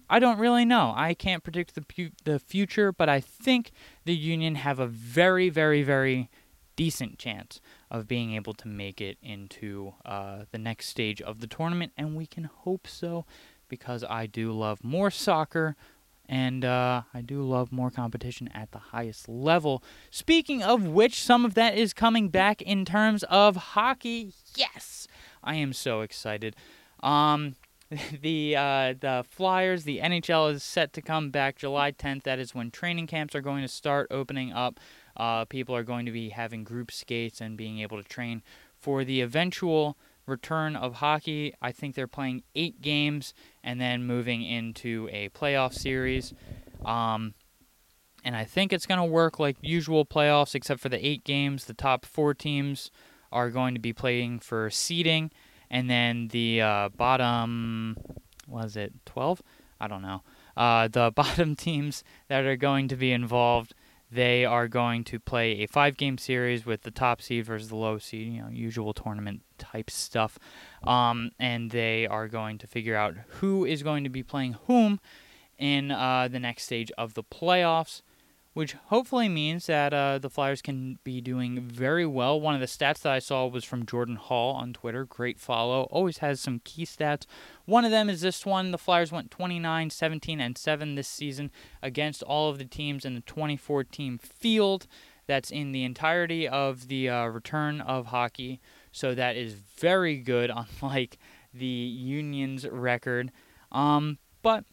I 0.09 0.19
don't 0.19 0.39
really 0.39 0.65
know. 0.65 0.93
I 0.95 1.13
can't 1.13 1.43
predict 1.43 1.75
the 1.75 1.81
pu- 1.81 2.11
the 2.23 2.39
future, 2.39 2.91
but 2.91 3.09
I 3.09 3.19
think 3.19 3.71
the 4.05 4.15
Union 4.15 4.55
have 4.55 4.79
a 4.79 4.87
very 4.87 5.49
very 5.49 5.83
very 5.83 6.29
decent 6.75 7.17
chance 7.17 7.61
of 7.89 8.07
being 8.07 8.33
able 8.33 8.53
to 8.53 8.67
make 8.67 8.99
it 8.99 9.17
into 9.21 9.93
uh, 10.03 10.43
the 10.51 10.57
next 10.57 10.87
stage 10.87 11.21
of 11.21 11.39
the 11.39 11.47
tournament, 11.47 11.93
and 11.97 12.15
we 12.15 12.25
can 12.25 12.43
hope 12.43 12.87
so 12.87 13.25
because 13.69 14.03
I 14.03 14.25
do 14.25 14.51
love 14.51 14.83
more 14.83 15.09
soccer 15.09 15.75
and 16.27 16.65
uh, 16.65 17.03
I 17.13 17.21
do 17.21 17.43
love 17.43 17.71
more 17.71 17.91
competition 17.91 18.49
at 18.53 18.71
the 18.71 18.79
highest 18.79 19.29
level. 19.29 19.83
Speaking 20.09 20.63
of 20.63 20.87
which, 20.87 21.21
some 21.21 21.45
of 21.45 21.53
that 21.53 21.77
is 21.77 21.93
coming 21.93 22.29
back 22.29 22.61
in 22.61 22.83
terms 22.85 23.23
of 23.25 23.55
hockey. 23.55 24.33
Yes, 24.55 25.07
I 25.43 25.55
am 25.55 25.73
so 25.73 26.01
excited. 26.01 26.55
Um, 27.03 27.55
the 28.21 28.55
uh, 28.55 28.93
the 28.99 29.23
Flyers, 29.29 29.83
the 29.83 29.99
NHL 29.99 30.51
is 30.51 30.63
set 30.63 30.93
to 30.93 31.01
come 31.01 31.29
back 31.29 31.57
July 31.57 31.91
10th. 31.91 32.23
That 32.23 32.39
is 32.39 32.55
when 32.55 32.71
training 32.71 33.07
camps 33.07 33.35
are 33.35 33.41
going 33.41 33.61
to 33.61 33.67
start 33.67 34.07
opening 34.09 34.51
up. 34.51 34.79
Uh, 35.15 35.45
people 35.45 35.75
are 35.75 35.83
going 35.83 36.05
to 36.05 36.11
be 36.11 36.29
having 36.29 36.63
group 36.63 36.91
skates 36.91 37.39
and 37.39 37.57
being 37.57 37.79
able 37.79 38.01
to 38.01 38.07
train 38.07 38.41
for 38.77 39.03
the 39.03 39.21
eventual 39.21 39.97
return 40.25 40.75
of 40.75 40.95
hockey. 40.95 41.53
I 41.61 41.71
think 41.71 41.95
they're 41.95 42.07
playing 42.07 42.43
eight 42.55 42.81
games 42.81 43.33
and 43.63 43.79
then 43.79 44.05
moving 44.05 44.41
into 44.43 45.07
a 45.11 45.29
playoff 45.29 45.73
series. 45.73 46.33
Um, 46.83 47.35
and 48.23 48.35
I 48.35 48.43
think 48.43 48.73
it's 48.73 48.87
going 48.87 48.99
to 48.99 49.05
work 49.05 49.39
like 49.39 49.57
usual 49.61 50.05
playoffs, 50.05 50.55
except 50.55 50.79
for 50.79 50.89
the 50.89 51.05
eight 51.05 51.23
games. 51.23 51.65
The 51.65 51.75
top 51.75 52.05
four 52.05 52.33
teams 52.33 52.89
are 53.31 53.51
going 53.51 53.75
to 53.75 53.79
be 53.79 53.93
playing 53.93 54.39
for 54.39 54.69
seeding, 54.71 55.31
and 55.69 55.89
then 55.89 56.29
the 56.29 56.61
uh, 56.61 56.89
bottom, 56.89 57.97
was 58.47 58.75
it 58.75 58.93
12? 59.05 59.41
I 59.79 59.87
don't 59.87 60.01
know. 60.01 60.21
Uh, 60.55 60.87
the 60.87 61.11
bottom 61.15 61.55
teams 61.55 62.03
that 62.27 62.45
are 62.45 62.55
going 62.55 62.87
to 62.87 62.95
be 62.95 63.11
involved, 63.11 63.73
they 64.11 64.45
are 64.45 64.67
going 64.67 65.03
to 65.05 65.19
play 65.19 65.63
a 65.63 65.67
five 65.67 65.97
game 65.97 66.17
series 66.17 66.65
with 66.65 66.83
the 66.83 66.91
top 66.91 67.21
seed 67.21 67.45
versus 67.45 67.69
the 67.69 67.75
low 67.75 67.97
seed, 67.97 68.33
you 68.33 68.41
know, 68.41 68.49
usual 68.49 68.93
tournament 68.93 69.41
type 69.57 69.89
stuff. 69.89 70.39
Um, 70.83 71.31
and 71.39 71.71
they 71.71 72.07
are 72.07 72.27
going 72.27 72.57
to 72.59 72.67
figure 72.67 72.95
out 72.95 73.15
who 73.39 73.65
is 73.65 73.83
going 73.83 74.03
to 74.03 74.09
be 74.09 74.23
playing 74.23 74.57
whom 74.67 74.99
in 75.57 75.91
uh, 75.91 76.27
the 76.29 76.39
next 76.39 76.63
stage 76.63 76.91
of 76.97 77.13
the 77.13 77.23
playoffs 77.23 78.01
which 78.55 78.73
hopefully 78.85 79.27
means 79.27 79.65
that 79.65 79.93
uh, 79.93 80.17
the 80.17 80.29
Flyers 80.29 80.61
can 80.61 80.97
be 81.03 81.19
doing 81.19 81.59
very 81.59 82.05
well. 82.05 82.39
One 82.39 82.55
of 82.55 82.61
the 82.61 82.67
stats 82.67 83.01
that 83.01 83.11
I 83.11 83.19
saw 83.19 83.45
was 83.47 83.65
from 83.65 83.85
Jordan 83.85 84.15
Hall 84.15 84.55
on 84.55 84.71
Twitter. 84.71 85.03
Great 85.03 85.37
follow. 85.37 85.83
Always 85.91 86.19
has 86.19 86.39
some 86.39 86.61
key 86.63 86.85
stats. 86.85 87.25
One 87.65 87.83
of 87.83 87.91
them 87.91 88.09
is 88.09 88.21
this 88.21 88.45
one. 88.45 88.71
The 88.71 88.77
Flyers 88.77 89.11
went 89.11 89.29
29, 89.29 89.89
17, 89.89 90.39
and 90.39 90.57
7 90.57 90.95
this 90.95 91.09
season 91.09 91.51
against 91.83 92.23
all 92.23 92.49
of 92.49 92.57
the 92.57 92.63
teams 92.63 93.03
in 93.03 93.13
the 93.13 93.21
24-team 93.21 94.19
field. 94.19 94.87
That's 95.27 95.51
in 95.51 95.73
the 95.73 95.83
entirety 95.83 96.47
of 96.47 96.87
the 96.87 97.09
uh, 97.09 97.25
return 97.25 97.81
of 97.81 98.05
hockey. 98.05 98.61
So 98.93 99.13
that 99.15 99.35
is 99.35 99.53
very 99.53 100.15
good, 100.15 100.49
unlike 100.81 101.17
the 101.53 101.65
Union's 101.65 102.65
record. 102.65 103.33
Um, 103.73 104.17
but 104.41 104.63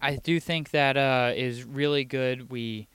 I 0.00 0.16
do 0.16 0.40
think 0.40 0.70
that 0.70 0.96
uh, 0.96 1.32
is 1.34 1.64
really 1.64 2.04
good. 2.04 2.50
We 2.50 2.88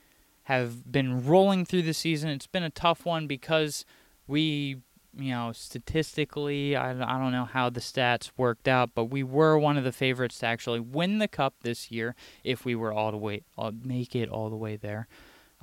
have 0.43 0.91
been 0.91 1.25
rolling 1.25 1.65
through 1.65 1.83
the 1.83 1.93
season. 1.93 2.29
It's 2.29 2.47
been 2.47 2.63
a 2.63 2.69
tough 2.69 3.05
one 3.05 3.27
because 3.27 3.85
we, 4.27 4.77
you 5.17 5.31
know, 5.31 5.51
statistically, 5.53 6.75
I, 6.75 6.91
I 6.91 7.19
don't 7.19 7.31
know 7.31 7.45
how 7.45 7.69
the 7.69 7.79
stats 7.79 8.31
worked 8.37 8.67
out, 8.67 8.91
but 8.93 9.05
we 9.05 9.23
were 9.23 9.57
one 9.57 9.77
of 9.77 9.83
the 9.83 9.91
favorites 9.91 10.39
to 10.39 10.47
actually 10.47 10.79
win 10.79 11.19
the 11.19 11.27
cup 11.27 11.55
this 11.61 11.91
year 11.91 12.15
if 12.43 12.65
we 12.65 12.75
were 12.75 12.93
all 12.93 13.11
the 13.11 13.17
way, 13.17 13.41
make 13.83 14.15
it 14.15 14.29
all 14.29 14.49
the 14.49 14.55
way 14.55 14.75
there. 14.75 15.07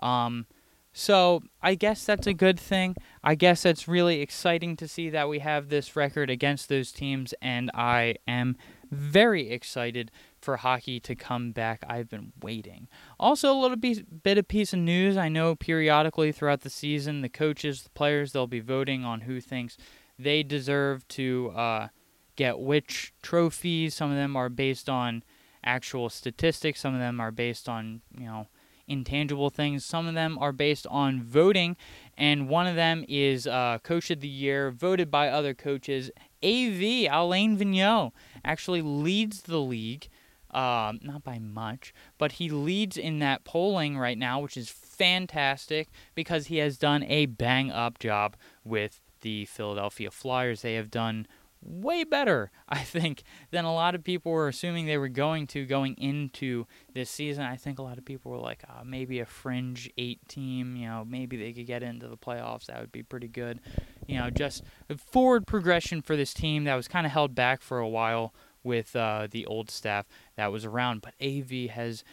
Um, 0.01 0.47
so 0.93 1.43
I 1.63 1.75
guess 1.75 2.05
that's 2.05 2.27
a 2.27 2.35
good 2.35 2.61
thing. 2.61 2.97
I 3.25 3.35
guess 3.35 3.65
it's 3.65 3.89
really 3.89 4.21
exciting 4.21 4.77
to 4.77 4.87
see 4.87 5.09
that 5.11 5.29
we 5.29 5.39
have 5.39 5.69
this 5.69 5.97
record 5.97 6.29
against 6.29 6.69
those 6.69 6.93
teams, 6.93 7.35
and 7.41 7.71
I 7.73 8.17
am 8.29 8.57
very 8.91 9.49
excited 9.51 10.11
for 10.43 10.59
hockey 10.59 11.01
to 11.01 11.15
come 11.15 11.53
back. 11.53 11.85
I've 11.89 12.09
been 12.09 12.33
waiting. 12.43 12.89
Also, 13.19 13.53
a 13.53 13.59
little 13.59 13.77
bit, 13.77 14.39
of 14.39 14.49
piece 14.49 14.73
of 14.73 14.81
news. 14.81 15.17
I 15.17 15.29
know 15.29 15.55
periodically 15.55 16.33
throughout 16.33 16.63
the 16.63 16.71
season, 16.71 17.23
the 17.23 17.29
coaches, 17.29 17.83
the 17.83 17.91
players, 17.91 18.33
they'll 18.33 18.47
be 18.47 18.61
voting 18.61 19.05
on 19.05 19.23
who 19.23 19.41
thinks 19.41 19.77
they 20.19 20.43
deserve 20.43 21.07
to 21.09 21.53
uh, 21.55 21.89
get 22.37 22.59
which 22.59 23.13
trophies. 23.23 23.95
Some 23.95 24.11
of 24.11 24.17
them 24.17 24.37
are 24.37 24.49
based 24.49 24.89
on 24.89 25.23
actual 25.65 26.11
statistics. 26.11 26.81
Some 26.81 26.95
of 26.95 27.01
them 27.01 27.21
are 27.21 27.31
based 27.31 27.69
on 27.69 28.03
you 28.19 28.27
know 28.27 28.49
intangible 28.89 29.51
things. 29.51 29.85
Some 29.85 30.07
of 30.07 30.15
them 30.15 30.39
are 30.39 30.53
based 30.53 30.87
on 30.89 31.23
voting, 31.23 31.77
and 32.17 32.49
one 32.49 32.67
of 32.67 32.77
them 32.77 33.05
is 33.09 33.47
uh, 33.47 33.79
Coach 33.83 34.11
of 34.11 34.21
the 34.21 34.29
Year, 34.29 34.71
voted 34.71 35.11
by 35.11 35.29
other 35.29 35.55
coaches. 35.55 36.11
AV 36.43 37.07
Alain 37.11 37.57
Vigneault 37.57 38.13
actually 38.45 38.83
leads 38.83 39.43
the 39.43 39.61
league 39.61 40.09
um, 40.53 41.01
not 41.03 41.25
by 41.25 41.39
much, 41.39 41.95
but 42.19 42.33
he 42.33 42.49
leads 42.49 42.97
in 42.97 43.19
that 43.21 43.45
polling 43.45 43.99
right 43.99 44.19
now, 44.19 44.41
which 44.41 44.57
is 44.57 44.69
fantastic 44.69 45.89
because 46.15 46.47
he 46.47 46.59
has 46.59 46.77
done 46.79 47.03
a 47.05 47.27
bang 47.27 47.71
up 47.71 47.99
job 47.99 48.37
with 48.65 49.01
the 49.23 49.47
Philadelphia 49.47 50.11
Flyers. 50.11 50.63
They 50.63 50.75
have 50.75 50.91
done 50.91 51.27
way 51.65 52.05
better, 52.05 52.51
I 52.69 52.81
think, 52.81 53.23
than 53.51 53.65
a 53.65 53.73
lot 53.73 53.95
of 53.95 54.05
people 54.05 54.33
were 54.33 54.49
assuming 54.49 54.87
they 54.87 54.99
were 54.99 55.09
going 55.09 55.47
to 55.49 55.65
going 55.65 55.95
into 55.95 56.67
this 56.93 57.09
season. 57.09 57.45
I 57.45 57.57
think 57.57 57.79
a 57.79 57.83
lot 57.83 57.99
of 57.99 58.05
people 58.05 58.31
were 58.31 58.39
like, 58.39 58.65
oh, 58.69 58.85
maybe 58.85 59.21
a 59.21 59.27
fringe 59.27 59.91
eight 59.97 60.21
team, 60.29 60.77
you 60.77 60.87
know, 60.87 61.05
maybe 61.09 61.37
they 61.37 61.53
could 61.53 61.67
get 61.67 61.83
into 61.83 62.09
the 62.09 62.17
playoffs. 62.17 62.67
That 62.67 62.81
would 62.81 62.93
be 62.93 63.03
pretty 63.03 63.29
good. 63.29 63.61
You 64.07 64.19
know, 64.19 64.31
just 64.31 64.65
forward 64.99 65.47
progression 65.47 66.03
for 66.03 66.17
this 66.17 66.35
team 66.35 66.65
that 66.65 66.75
was 66.75 66.89
kind 66.89 67.07
of 67.07 67.13
held 67.13 67.35
back 67.35 67.63
for 67.63 67.79
a 67.79 67.89
while 67.89 68.35
with 68.65 68.95
uh, 68.97 69.29
the 69.31 69.47
old 69.47 69.71
staff 69.71 70.07
that 70.37 70.53
was 70.53 70.65
around. 70.65 71.03
But 71.03 71.15
AV 71.21 71.71
has 71.71 72.05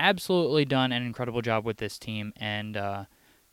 absolutely 0.00 0.64
done 0.64 0.92
an 0.92 1.04
incredible 1.04 1.42
job 1.42 1.64
with 1.64 1.78
this 1.78 1.98
team 1.98 2.32
and 2.36 2.76
uh, 2.76 3.04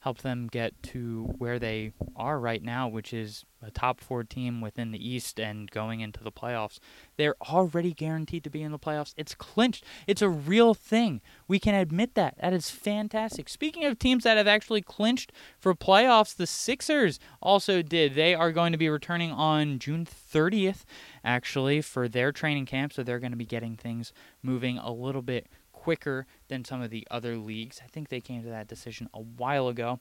helped 0.05 0.21
them 0.21 0.47
get 0.51 0.83
to 0.83 1.33
where 1.39 1.57
they 1.57 1.91
are 2.15 2.39
right 2.39 2.61
now, 2.61 2.87
which 2.87 3.11
is 3.11 3.43
a 3.59 3.71
top 3.71 3.99
four 3.99 4.23
team 4.23 4.61
within 4.61 4.91
the 4.91 5.09
East 5.09 5.39
and 5.39 5.71
going 5.71 5.99
into 5.99 6.23
the 6.23 6.31
playoffs. 6.31 6.77
They're 7.17 7.33
already 7.41 7.91
guaranteed 7.91 8.43
to 8.43 8.51
be 8.51 8.61
in 8.61 8.71
the 8.71 8.77
playoffs. 8.77 9.15
It's 9.17 9.33
clinched. 9.33 9.83
It's 10.05 10.21
a 10.21 10.29
real 10.29 10.75
thing. 10.75 11.21
We 11.47 11.57
can 11.57 11.73
admit 11.73 12.13
that. 12.13 12.35
That 12.39 12.53
is 12.53 12.69
fantastic. 12.69 13.49
Speaking 13.49 13.83
of 13.85 13.97
teams 13.97 14.25
that 14.25 14.37
have 14.37 14.47
actually 14.47 14.83
clinched 14.83 15.31
for 15.57 15.73
playoffs, 15.73 16.35
the 16.35 16.45
Sixers 16.45 17.19
also 17.41 17.81
did. 17.81 18.13
They 18.13 18.35
are 18.35 18.51
going 18.51 18.73
to 18.73 18.77
be 18.77 18.89
returning 18.89 19.31
on 19.31 19.79
June 19.79 20.05
30th, 20.05 20.83
actually, 21.23 21.81
for 21.81 22.07
their 22.07 22.31
training 22.31 22.67
camp. 22.67 22.93
So 22.93 23.01
they're 23.01 23.17
going 23.17 23.31
to 23.31 23.37
be 23.37 23.43
getting 23.43 23.75
things 23.75 24.13
moving 24.43 24.77
a 24.77 24.91
little 24.91 25.23
bit 25.23 25.47
quicker 25.85 26.25
than 26.47 26.65
some 26.65 26.81
of 26.81 26.89
the 26.89 27.07
other 27.11 27.37
leagues. 27.37 27.79
I 27.83 27.87
think 27.87 28.09
they 28.09 28.19
came 28.19 28.41
to 28.41 28.49
that 28.49 28.67
decision 28.67 29.07
a 29.13 29.21
while 29.21 29.67
ago. 29.67 29.99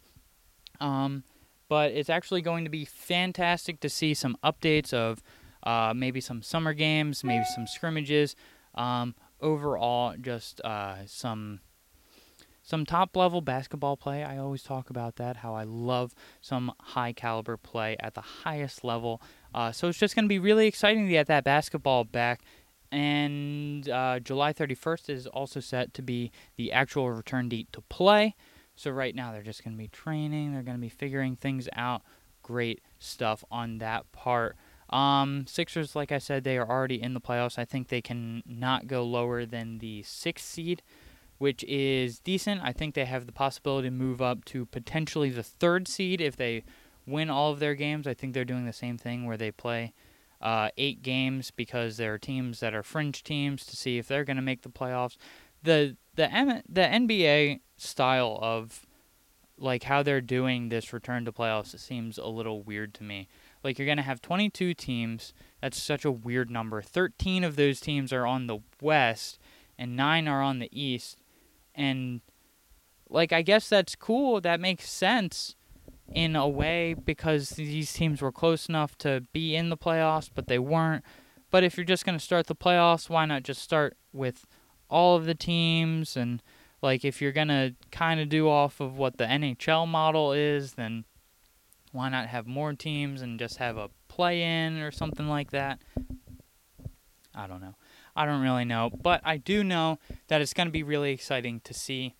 Um, 0.81 1.25
but 1.69 1.93
it's 1.93 2.09
actually 2.09 2.41
going 2.41 2.65
to 2.65 2.71
be 2.71 2.87
fantastic 2.87 3.81
to 3.81 3.91
see 3.91 4.15
some 4.15 4.39
updates 4.43 4.95
of 4.95 5.23
uh, 5.63 5.93
maybe 5.95 6.23
some 6.23 6.41
summer 6.41 6.73
games, 6.73 7.23
maybe 7.23 7.45
some 7.55 7.67
scrimmages. 7.67 8.35
Um, 8.75 9.15
overall, 9.43 10.15
just 10.19 10.63
uh, 10.63 11.05
some 11.05 11.61
some 12.63 12.87
top 12.87 13.15
level 13.15 13.43
basketball 13.43 13.99
play. 13.99 14.25
I 14.25 14.39
always 14.39 14.63
talk 14.63 14.89
about 14.89 15.17
that, 15.17 15.37
how 15.37 15.55
I 15.55 15.65
love 15.65 16.15
some 16.41 16.73
high 16.81 17.13
caliber 17.13 17.59
play 17.59 17.95
at 18.01 18.15
the 18.15 18.23
highest 18.23 18.83
level. 18.83 19.21
Uh, 19.55 19.71
so 19.71 19.89
it's 19.89 19.99
just 19.99 20.15
going 20.15 20.25
to 20.25 20.31
be 20.31 20.39
really 20.39 20.67
exciting 20.67 21.05
to 21.05 21.13
get 21.13 21.27
that 21.27 21.45
basketball 21.45 22.05
back 22.05 22.41
and 22.95 23.89
uh, 23.89 24.21
July 24.21 24.53
31st 24.53 25.11
is 25.11 25.27
also 25.27 25.59
set 25.59 25.93
to 25.95 26.03
be 26.03 26.31
the 26.57 26.71
actual 26.71 27.11
return 27.11 27.49
date 27.49 27.67
to 27.73 27.81
play. 27.81 28.37
So 28.77 28.93
right 28.93 29.17
now 29.17 29.33
they're 29.33 29.43
just 29.43 29.65
going 29.65 29.75
to 29.75 29.79
be 29.79 29.89
training. 29.89 30.53
They're 30.53 30.63
going 30.63 30.77
to 30.77 30.81
be 30.81 30.89
figuring 30.89 31.35
things 31.35 31.69
out. 31.75 32.03
Great 32.45 32.83
stuff 33.01 33.43
on 33.51 33.79
that 33.79 34.11
part. 34.13 34.57
Um, 34.91 35.45
Sixers, 35.49 35.97
like 35.97 36.13
I 36.13 36.19
said, 36.19 36.45
they 36.45 36.57
are 36.57 36.69
already 36.69 37.03
in 37.03 37.15
the 37.15 37.21
playoffs. 37.21 37.59
I 37.59 37.65
think 37.65 37.89
they 37.89 38.01
can 38.01 38.45
not 38.47 38.87
go 38.87 39.03
lower 39.03 39.45
than 39.45 39.79
the 39.79 40.05
sixth 40.05 40.47
seed, 40.47 40.81
which 41.39 41.65
is 41.65 42.21
decent. 42.21 42.61
I 42.63 42.73
think 42.73 42.95
they 42.95 43.07
have 43.07 43.27
the 43.27 43.33
possibility 43.33 43.89
to 43.89 43.95
move 43.95 44.23
up 44.23 44.45
to 44.47 44.67
potentially 44.67 45.31
the 45.31 45.43
third 45.43 45.89
seed 45.89 46.21
if 46.21 46.37
they 46.37 46.63
win 47.07 47.29
all 47.29 47.51
of 47.51 47.59
their 47.59 47.75
games. 47.75 48.07
I 48.07 48.15
think 48.15 48.35
they're 48.35 48.45
doing 48.45 48.67
the 48.67 48.73
same 48.73 48.99
thing 48.99 49.27
where 49.27 49.37
they 49.37 49.51
play 49.51 49.95
uh, 50.45 50.69
eight 50.77 51.03
games 51.03 51.51
because 51.51 51.97
there 51.97 52.13
are 52.15 52.19
teams 52.19 52.61
that 52.61 52.75
are 52.75 52.83
fringe 52.83 53.25
teams 53.25 53.65
to 53.65 53.75
see 53.77 53.97
if 53.97 54.07
they're 54.07 54.25
going 54.25 54.37
to 54.37 54.43
make 54.43 54.63
the 54.63 54.69
playoffs. 54.69 55.17
The 55.63 55.97
the 56.15 56.31
M- 56.31 56.63
the 56.69 56.83
NBA 56.83 57.61
style 57.79 58.39
of 58.43 58.87
like 59.57 59.85
how 59.85 60.03
they're 60.03 60.21
doing 60.21 60.69
this 60.69 60.93
return 60.93 61.25
to 61.25 61.33
playoffs 61.33 61.79
seems 61.79 62.19
a 62.19 62.27
little 62.27 62.63
weird 62.63 62.93
to 62.95 63.03
me. 63.03 63.27
Like 63.63 63.79
you're 63.79 63.87
going 63.87 63.97
to 63.97 64.03
have 64.03 64.21
22 64.21 64.75
teams. 64.75 65.33
That's 65.63 65.81
such 65.81 66.05
a 66.05 66.11
weird 66.13 66.51
number. 66.51 66.83
13 66.83 67.43
of 67.45 67.57
those 67.57 67.81
teams 67.81 68.13
are 68.13 68.27
on 68.27 68.47
the 68.47 68.59
west 68.83 69.39
and 69.79 69.97
9 69.97 70.29
are 70.29 70.43
on 70.43 70.59
the 70.59 70.69
east. 70.71 71.19
And 71.75 72.21
like 73.09 73.33
I 73.33 73.41
guess 73.41 73.69
that's 73.69 73.97
cool. 73.97 74.41
That 74.43 74.61
makes 74.61 74.91
sense 74.91 75.57
in 76.13 76.37
a 76.37 76.49
way 76.49 76.95
because 76.95 77.51
these 77.51 77.93
teams 77.93 78.21
were 78.21 78.33
close 78.33 78.69
enough 78.69 78.97
to 78.99 79.25
be 79.33 79.57
in 79.57 79.69
the 79.69 79.77
playoffs, 79.77 80.31
but 80.33 80.47
they 80.47 80.59
weren't. 80.59 81.05
But 81.51 81.65
if 81.65 81.77
you're 81.77 81.85
just 81.85 82.05
going 82.05 82.19
to 82.19 82.25
start 82.25 82.47
the 82.47 82.55
playoffs, 82.55 83.09
why 83.09 83.27
not 83.27 83.43
just 83.43 83.63
start 83.63 83.97
with 84.13 84.47
all 84.89 85.17
of 85.17 85.25
the 85.25 85.35
teams? 85.35 86.17
And 86.17 86.43
like 86.83 87.05
if 87.05 87.23
you're 87.23 87.33
going 87.33 87.49
to 87.49 87.75
kind 87.91 88.21
of 88.21 88.29
do 88.29 88.49
off 88.49 88.81
of 88.81 88.99
what 88.99 89.19
the 89.19 89.25
NHL 89.25 89.87
model 89.89 90.33
is, 90.33 90.75
then 90.75 91.05
why 91.93 92.09
not 92.09 92.27
have 92.27 92.47
more 92.47 92.73
teams 92.73 93.23
and 93.23 93.39
just 93.39 93.59
have 93.59 93.77
a 93.77 93.91
play 94.09 94.43
in 94.43 94.79
or 94.79 94.91
something 94.91 95.29
like 95.29 95.53
that? 95.53 95.81
I 97.35 97.47
don't 97.47 97.61
know. 97.61 97.75
I 98.17 98.27
don't 98.27 98.43
really 98.43 98.65
know, 98.65 98.91
but 98.91 99.21
I 99.25 99.37
do 99.39 99.65
know 99.65 99.99
that 100.29 100.41
it's 100.41 100.55
going 100.55 100.69
to 100.69 100.73
be 100.73 100.85
really 100.85 101.13
exciting 101.13 101.61
to 101.61 101.75
see 101.75 102.15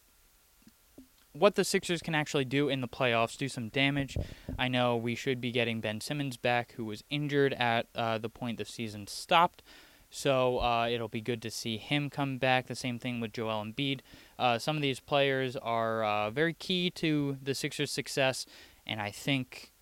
what 1.35 1.57
the 1.57 1.65
Sixers 1.65 2.01
can 2.01 2.15
actually 2.15 2.45
do 2.45 2.69
in 2.69 2.81
the 2.81 2.89
playoffs, 2.89 3.37
do 3.37 3.49
some 3.49 3.69
damage. 3.69 4.17
I 4.59 4.69
know 4.69 4.97
we 4.97 5.15
should 5.15 5.41
be 5.41 5.51
getting 5.51 5.81
Ben 5.81 6.01
Simmons 6.01 6.37
back, 6.37 6.73
who 6.73 6.85
was 6.85 7.05
injured 7.11 7.53
at 7.55 7.87
uh, 7.95 8.19
the 8.19 8.29
point 8.29 8.59
the 8.59 8.65
season 8.65 9.07
stopped. 9.07 9.63
So 10.11 10.61
uh, 10.61 10.89
it'll 10.89 11.09
be 11.09 11.21
good 11.21 11.43
to 11.43 11.51
see 11.51 11.77
him 11.77 12.09
come 12.09 12.39
back. 12.39 12.69
The 12.69 12.77
same 12.77 13.01
thing 13.01 13.19
with 13.19 13.33
Joel 13.33 13.65
Embiid. 13.65 14.01
Uh, 14.39 14.59
some 14.59 14.77
of 14.77 14.83
these 14.83 15.01
players 15.01 15.57
are 15.57 16.05
uh, 16.05 16.31
very 16.31 16.55
key 16.55 16.89
to 16.93 17.37
the 17.43 17.53
Sixers' 17.53 17.91
success, 17.91 18.47
and 18.87 19.01
I 19.01 19.11
think 19.11 19.73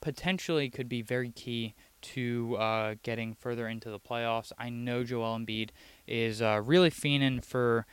potentially 0.00 0.70
could 0.70 0.88
be 0.88 1.02
very 1.02 1.30
key 1.30 1.74
to 2.00 2.56
uh, 2.56 2.94
getting 3.02 3.34
further 3.34 3.66
into 3.66 3.90
the 3.90 3.98
playoffs. 3.98 4.52
I 4.56 4.70
know 4.70 5.02
Joel 5.02 5.38
Embiid 5.38 5.70
is 6.06 6.40
uh, 6.40 6.62
really 6.64 6.90
fiending 6.90 7.44
for 7.44 7.86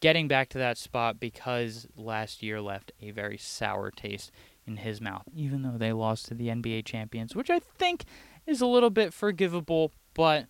getting 0.00 0.28
back 0.28 0.48
to 0.50 0.58
that 0.58 0.78
spot 0.78 1.20
because 1.20 1.86
last 1.96 2.42
year 2.42 2.60
left 2.60 2.92
a 3.00 3.10
very 3.10 3.36
sour 3.36 3.90
taste 3.90 4.32
in 4.66 4.78
his 4.78 5.00
mouth, 5.00 5.24
even 5.34 5.62
though 5.62 5.76
they 5.78 5.92
lost 5.92 6.26
to 6.26 6.34
the 6.34 6.48
NBA 6.48 6.84
champions, 6.84 7.34
which 7.34 7.50
I 7.50 7.58
think 7.58 8.04
is 8.46 8.60
a 8.60 8.66
little 8.66 8.90
bit 8.90 9.12
forgivable, 9.12 9.92
but 10.14 10.46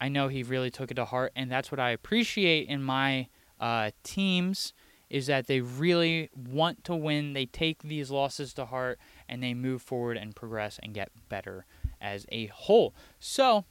I 0.00 0.08
know 0.08 0.28
he 0.28 0.42
really 0.42 0.70
took 0.70 0.90
it 0.90 0.94
to 0.94 1.04
heart, 1.04 1.32
and 1.34 1.50
that's 1.50 1.70
what 1.70 1.80
I 1.80 1.90
appreciate 1.90 2.68
in 2.68 2.82
my 2.82 3.28
uh, 3.60 3.90
teams 4.02 4.72
is 5.10 5.26
that 5.26 5.46
they 5.46 5.60
really 5.60 6.30
want 6.36 6.84
to 6.84 6.94
win. 6.94 7.32
They 7.32 7.46
take 7.46 7.82
these 7.82 8.10
losses 8.10 8.52
to 8.54 8.66
heart 8.66 8.98
and 9.28 9.42
they 9.42 9.54
move 9.54 9.82
forward 9.82 10.16
and 10.16 10.36
progress 10.36 10.78
and 10.82 10.92
get 10.92 11.10
better 11.28 11.64
as 12.00 12.26
a 12.30 12.46
whole. 12.46 12.94
So, 13.18 13.64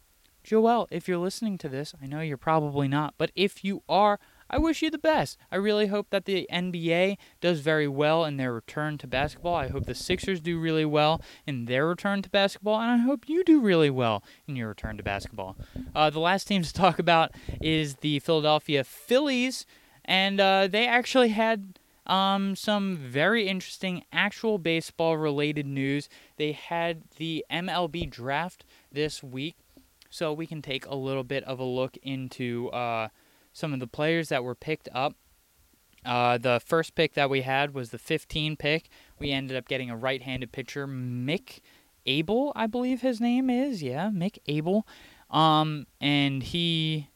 Joel, 0.43 0.87
if 0.89 1.07
you're 1.07 1.17
listening 1.17 1.57
to 1.59 1.69
this, 1.69 1.93
I 2.01 2.07
know 2.07 2.21
you're 2.21 2.37
probably 2.37 2.87
not, 2.87 3.13
but 3.17 3.31
if 3.35 3.63
you 3.63 3.83
are, 3.87 4.19
I 4.49 4.57
wish 4.57 4.81
you 4.81 4.89
the 4.89 4.97
best. 4.97 5.37
I 5.51 5.57
really 5.57 5.87
hope 5.87 6.09
that 6.09 6.25
the 6.25 6.47
NBA 6.51 7.17
does 7.41 7.59
very 7.59 7.87
well 7.87 8.23
in 8.23 8.37
their 8.37 8.53
return 8.53 8.97
to 8.99 9.07
basketball. 9.07 9.55
I 9.55 9.67
hope 9.67 9.85
the 9.85 9.95
Sixers 9.95 10.39
do 10.39 10.59
really 10.59 10.85
well 10.85 11.21
in 11.45 11.65
their 11.65 11.85
return 11.87 12.21
to 12.21 12.29
basketball, 12.29 12.79
and 12.79 12.91
I 12.91 12.97
hope 12.97 13.27
you 13.27 13.43
do 13.43 13.59
really 13.59 13.89
well 13.89 14.23
in 14.47 14.55
your 14.55 14.69
return 14.69 14.97
to 14.97 15.03
basketball. 15.03 15.57
Uh, 15.93 16.09
the 16.09 16.19
last 16.19 16.45
team 16.45 16.63
to 16.63 16.73
talk 16.87 16.99
about 16.99 17.31
is 17.61 17.95
the 17.95 18.19
Philadelphia 18.19 18.83
Phillies, 18.83 19.65
and 20.05 20.39
uh, 20.39 20.67
they 20.67 20.87
actually 20.87 21.29
had 21.29 21.79
um, 22.05 22.55
some 22.55 22.95
very 22.95 23.47
interesting 23.47 24.05
actual 24.13 24.57
baseball 24.57 25.17
related 25.17 25.65
news. 25.65 26.07
They 26.37 26.53
had 26.53 27.03
the 27.17 27.45
MLB 27.51 28.09
draft 28.09 28.63
this 28.91 29.21
week, 29.21 29.57
so 30.09 30.31
we 30.31 30.47
can 30.47 30.61
take 30.61 30.85
a 30.85 30.95
little 30.95 31.25
bit 31.25 31.43
of 31.43 31.59
a 31.59 31.65
look 31.65 31.97
into. 32.01 32.69
Uh, 32.69 33.09
some 33.57 33.73
of 33.73 33.79
the 33.79 33.87
players 33.87 34.29
that 34.29 34.43
were 34.43 34.55
picked 34.55 34.87
up. 34.93 35.15
Uh, 36.05 36.37
the 36.37 36.61
first 36.63 36.95
pick 36.95 37.15
that 37.15 37.29
we 37.29 37.41
had 37.41 37.73
was 37.73 37.89
the 37.89 37.97
15 37.97 38.55
pick. 38.55 38.87
We 39.19 39.31
ended 39.31 39.57
up 39.57 39.67
getting 39.67 39.89
a 39.89 39.97
right-handed 39.97 40.51
pitcher, 40.51 40.87
Mick 40.87 41.59
Abel, 42.05 42.53
I 42.55 42.67
believe 42.67 43.01
his 43.01 43.19
name 43.19 43.49
is. 43.49 43.81
Yeah, 43.81 44.09
Mick 44.13 44.37
Abel. 44.47 44.87
Um, 45.29 45.87
and 45.99 46.43
he 46.43 47.09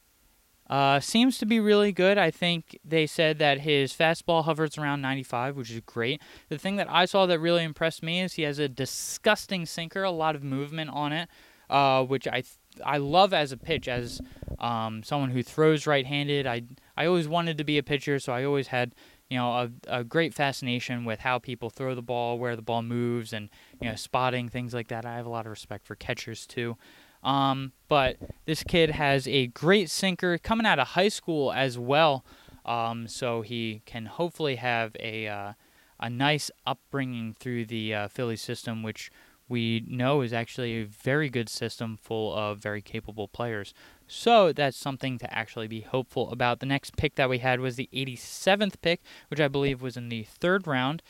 uh, 0.68 1.00
seems 1.00 1.38
to 1.38 1.46
be 1.46 1.60
really 1.60 1.92
good. 1.92 2.18
I 2.18 2.32
think 2.32 2.80
they 2.84 3.06
said 3.06 3.38
that 3.40 3.60
his 3.60 3.94
fastball 3.94 4.46
hovers 4.46 4.78
around 4.78 5.02
95, 5.02 5.56
which 5.56 5.70
is 5.70 5.82
great. 5.82 6.22
The 6.50 6.58
thing 6.58 6.76
that 6.78 6.90
I 6.90 7.06
saw 7.06 7.26
that 7.28 7.40
really 7.40 7.64
impressed 7.64 8.02
me 8.02 8.22
is 8.22 8.34
he 8.34 8.44
has 8.44 8.58
a 8.58 8.68
disgusting 8.68 9.66
sinker, 9.66 10.04
a 10.04 10.12
lot 10.12 10.36
of 10.36 10.44
movement 10.44 10.90
on 10.90 11.14
it, 11.14 11.30
uh, 11.72 12.04
which 12.04 12.28
I 12.28 12.42
th- 12.42 12.58
I 12.86 12.98
love 12.98 13.34
as 13.34 13.52
a 13.52 13.58
pitch 13.58 13.88
as 13.88 14.22
um, 14.60 15.02
someone 15.04 15.32
who 15.32 15.42
throws 15.42 15.88
right-handed. 15.88 16.46
I 16.46 16.64
I 16.96 17.06
always 17.06 17.28
wanted 17.28 17.58
to 17.58 17.64
be 17.64 17.78
a 17.78 17.84
pitcher, 17.84 18.20
so 18.20 18.34
I 18.34 18.44
always 18.44 18.68
had 18.68 18.94
you 19.30 19.38
know 19.38 19.52
a, 19.52 19.72
a 19.88 20.04
great 20.04 20.34
fascination 20.34 21.06
with 21.06 21.22
how 21.22 21.40
people 21.40 21.70
throw 21.70 21.96
the 21.96 22.02
ball, 22.02 22.38
where 22.38 22.58
the 22.58 22.62
ball 22.62 22.84
moves, 22.84 23.32
and 23.32 23.50
you 23.82 23.90
know 23.90 23.96
spotting 23.96 24.50
things 24.50 24.74
like 24.74 24.90
that. 24.90 25.06
I 25.06 25.16
have 25.16 25.26
a 25.26 25.30
lot 25.30 25.46
of 25.46 25.50
respect 25.50 25.88
for 25.88 25.96
catchers 25.96 26.46
too. 26.46 26.78
Um, 27.24 27.72
but 27.88 28.18
this 28.46 28.64
kid 28.64 28.92
has 28.92 29.28
a 29.28 29.48
great 29.48 29.90
sinker 29.90 30.38
coming 30.38 30.66
out 30.66 30.80
of 30.80 30.90
high 30.90 31.08
school 31.08 31.54
as 31.54 31.78
well, 31.78 32.26
um, 32.66 33.08
so 33.08 33.44
he 33.44 33.82
can 33.86 34.08
hopefully 34.08 34.58
have 34.58 34.96
a 35.00 35.28
uh, 35.28 35.54
a 36.02 36.10
nice 36.10 36.52
upbringing 36.68 37.34
through 37.40 37.66
the 37.66 37.94
uh, 37.94 38.08
Philly 38.10 38.36
system, 38.36 38.84
which 38.84 39.10
we 39.52 39.84
know 39.88 40.22
is 40.22 40.34
actually 40.34 40.80
a 40.80 40.86
very 40.86 41.30
good 41.30 41.50
system 41.50 41.98
full 42.02 42.34
of 42.34 42.58
very 42.58 42.82
capable 42.82 43.28
players. 43.28 43.74
So 44.08 44.52
that's 44.52 44.78
something 44.78 45.18
to 45.20 45.32
actually 45.32 45.68
be 45.68 45.82
hopeful 45.82 46.32
about. 46.32 46.60
The 46.60 46.66
next 46.66 46.98
pick 46.98 47.16
that 47.16 47.30
we 47.30 47.38
had 47.40 47.60
was 47.60 47.76
the 47.76 47.90
87th 47.94 48.76
pick, 48.82 49.02
which 49.28 49.40
I 49.40 49.48
believe 49.48 49.82
was 49.82 49.98
in 49.98 50.10
the 50.10 50.24
third 50.24 50.66
round. 50.66 51.04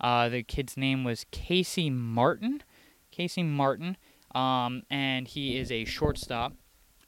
Uh, 0.00 0.28
the 0.28 0.42
kid's 0.42 0.76
name 0.76 1.04
was 1.04 1.26
Casey 1.30 1.90
Martin. 1.90 2.62
Casey 3.10 3.42
Martin, 3.42 3.96
um, 4.34 4.84
and 4.88 5.26
he 5.26 5.58
is 5.58 5.72
a 5.72 5.84
shortstop. 5.84 6.52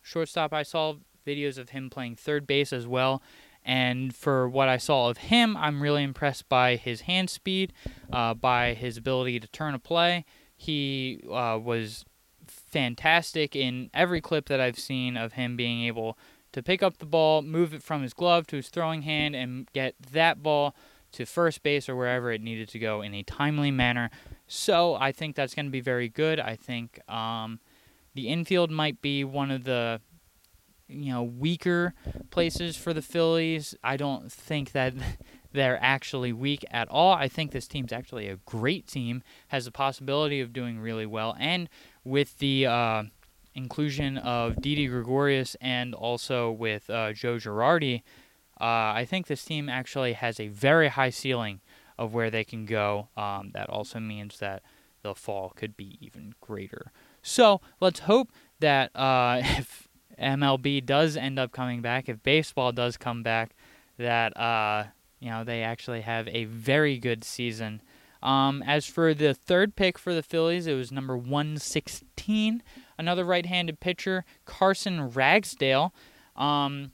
Shortstop, 0.02 0.52
I 0.52 0.64
saw 0.64 0.94
videos 1.24 1.56
of 1.56 1.70
him 1.70 1.88
playing 1.88 2.16
third 2.16 2.46
base 2.46 2.72
as 2.72 2.86
well. 2.86 3.22
And 3.64 4.14
for 4.14 4.48
what 4.48 4.68
I 4.68 4.78
saw 4.78 5.08
of 5.08 5.18
him, 5.18 5.56
I'm 5.56 5.82
really 5.82 6.02
impressed 6.02 6.48
by 6.48 6.76
his 6.76 7.02
hand 7.02 7.30
speed, 7.30 7.72
uh, 8.12 8.34
by 8.34 8.74
his 8.74 8.96
ability 8.96 9.38
to 9.40 9.48
turn 9.48 9.74
a 9.74 9.78
play, 9.78 10.24
he 10.60 11.22
uh, 11.32 11.58
was 11.58 12.04
fantastic 12.46 13.56
in 13.56 13.88
every 13.94 14.20
clip 14.20 14.46
that 14.48 14.60
I've 14.60 14.78
seen 14.78 15.16
of 15.16 15.32
him 15.32 15.56
being 15.56 15.84
able 15.84 16.18
to 16.52 16.62
pick 16.62 16.82
up 16.82 16.98
the 16.98 17.06
ball, 17.06 17.40
move 17.40 17.72
it 17.72 17.82
from 17.82 18.02
his 18.02 18.12
glove 18.12 18.46
to 18.48 18.56
his 18.56 18.68
throwing 18.68 19.00
hand, 19.00 19.34
and 19.34 19.72
get 19.72 19.94
that 20.12 20.42
ball 20.42 20.74
to 21.12 21.24
first 21.24 21.62
base 21.62 21.88
or 21.88 21.96
wherever 21.96 22.30
it 22.30 22.42
needed 22.42 22.68
to 22.68 22.78
go 22.78 23.00
in 23.00 23.14
a 23.14 23.22
timely 23.22 23.70
manner. 23.70 24.10
So 24.46 24.96
I 24.96 25.12
think 25.12 25.34
that's 25.34 25.54
going 25.54 25.64
to 25.64 25.72
be 25.72 25.80
very 25.80 26.10
good. 26.10 26.38
I 26.38 26.56
think 26.56 27.00
um, 27.10 27.58
the 28.14 28.28
infield 28.28 28.70
might 28.70 29.00
be 29.00 29.24
one 29.24 29.50
of 29.50 29.64
the 29.64 30.02
you 30.88 31.10
know 31.10 31.22
weaker 31.22 31.94
places 32.28 32.76
for 32.76 32.92
the 32.92 33.00
Phillies. 33.00 33.74
I 33.82 33.96
don't 33.96 34.30
think 34.30 34.72
that 34.72 34.92
they're 35.52 35.78
actually 35.82 36.32
weak 36.32 36.64
at 36.70 36.88
all. 36.88 37.12
I 37.12 37.28
think 37.28 37.50
this 37.50 37.66
team's 37.66 37.92
actually 37.92 38.28
a 38.28 38.36
great 38.44 38.86
team, 38.86 39.22
has 39.48 39.64
the 39.64 39.70
possibility 39.70 40.40
of 40.40 40.52
doing 40.52 40.78
really 40.78 41.06
well, 41.06 41.36
and 41.38 41.68
with 42.04 42.38
the 42.38 42.66
uh, 42.66 43.02
inclusion 43.54 44.18
of 44.18 44.60
Didi 44.60 44.86
Gregorius 44.86 45.56
and 45.60 45.94
also 45.94 46.50
with 46.50 46.88
uh, 46.88 47.12
Joe 47.12 47.36
Girardi, 47.36 48.02
uh, 48.60 48.92
I 48.94 49.06
think 49.08 49.26
this 49.26 49.44
team 49.44 49.68
actually 49.68 50.12
has 50.12 50.38
a 50.38 50.48
very 50.48 50.88
high 50.88 51.10
ceiling 51.10 51.60
of 51.98 52.14
where 52.14 52.30
they 52.30 52.44
can 52.44 52.66
go. 52.66 53.08
Um, 53.16 53.50
that 53.54 53.68
also 53.68 54.00
means 54.00 54.38
that 54.38 54.62
the 55.02 55.14
fall 55.14 55.52
could 55.56 55.76
be 55.76 55.98
even 56.00 56.34
greater. 56.40 56.92
So 57.22 57.60
let's 57.80 58.00
hope 58.00 58.30
that 58.60 58.94
uh, 58.94 59.40
if 59.44 59.88
MLB 60.20 60.84
does 60.84 61.16
end 61.16 61.38
up 61.38 61.52
coming 61.52 61.80
back, 61.80 62.08
if 62.08 62.22
baseball 62.22 62.72
does 62.72 62.96
come 62.96 63.22
back, 63.22 63.54
that 63.98 64.36
uh, 64.36 64.86
you 65.20 65.30
know, 65.30 65.44
they 65.44 65.62
actually 65.62 66.00
have 66.00 66.26
a 66.28 66.44
very 66.44 66.98
good 66.98 67.22
season. 67.22 67.82
Um, 68.22 68.62
as 68.66 68.86
for 68.86 69.14
the 69.14 69.32
third 69.32 69.76
pick 69.76 69.98
for 69.98 70.14
the 70.14 70.22
Phillies, 70.22 70.66
it 70.66 70.74
was 70.74 70.90
number 70.90 71.16
116. 71.16 72.62
Another 72.98 73.24
right-handed 73.24 73.80
pitcher, 73.80 74.24
Carson 74.44 75.10
Ragsdale. 75.10 75.94
Um, 76.36 76.92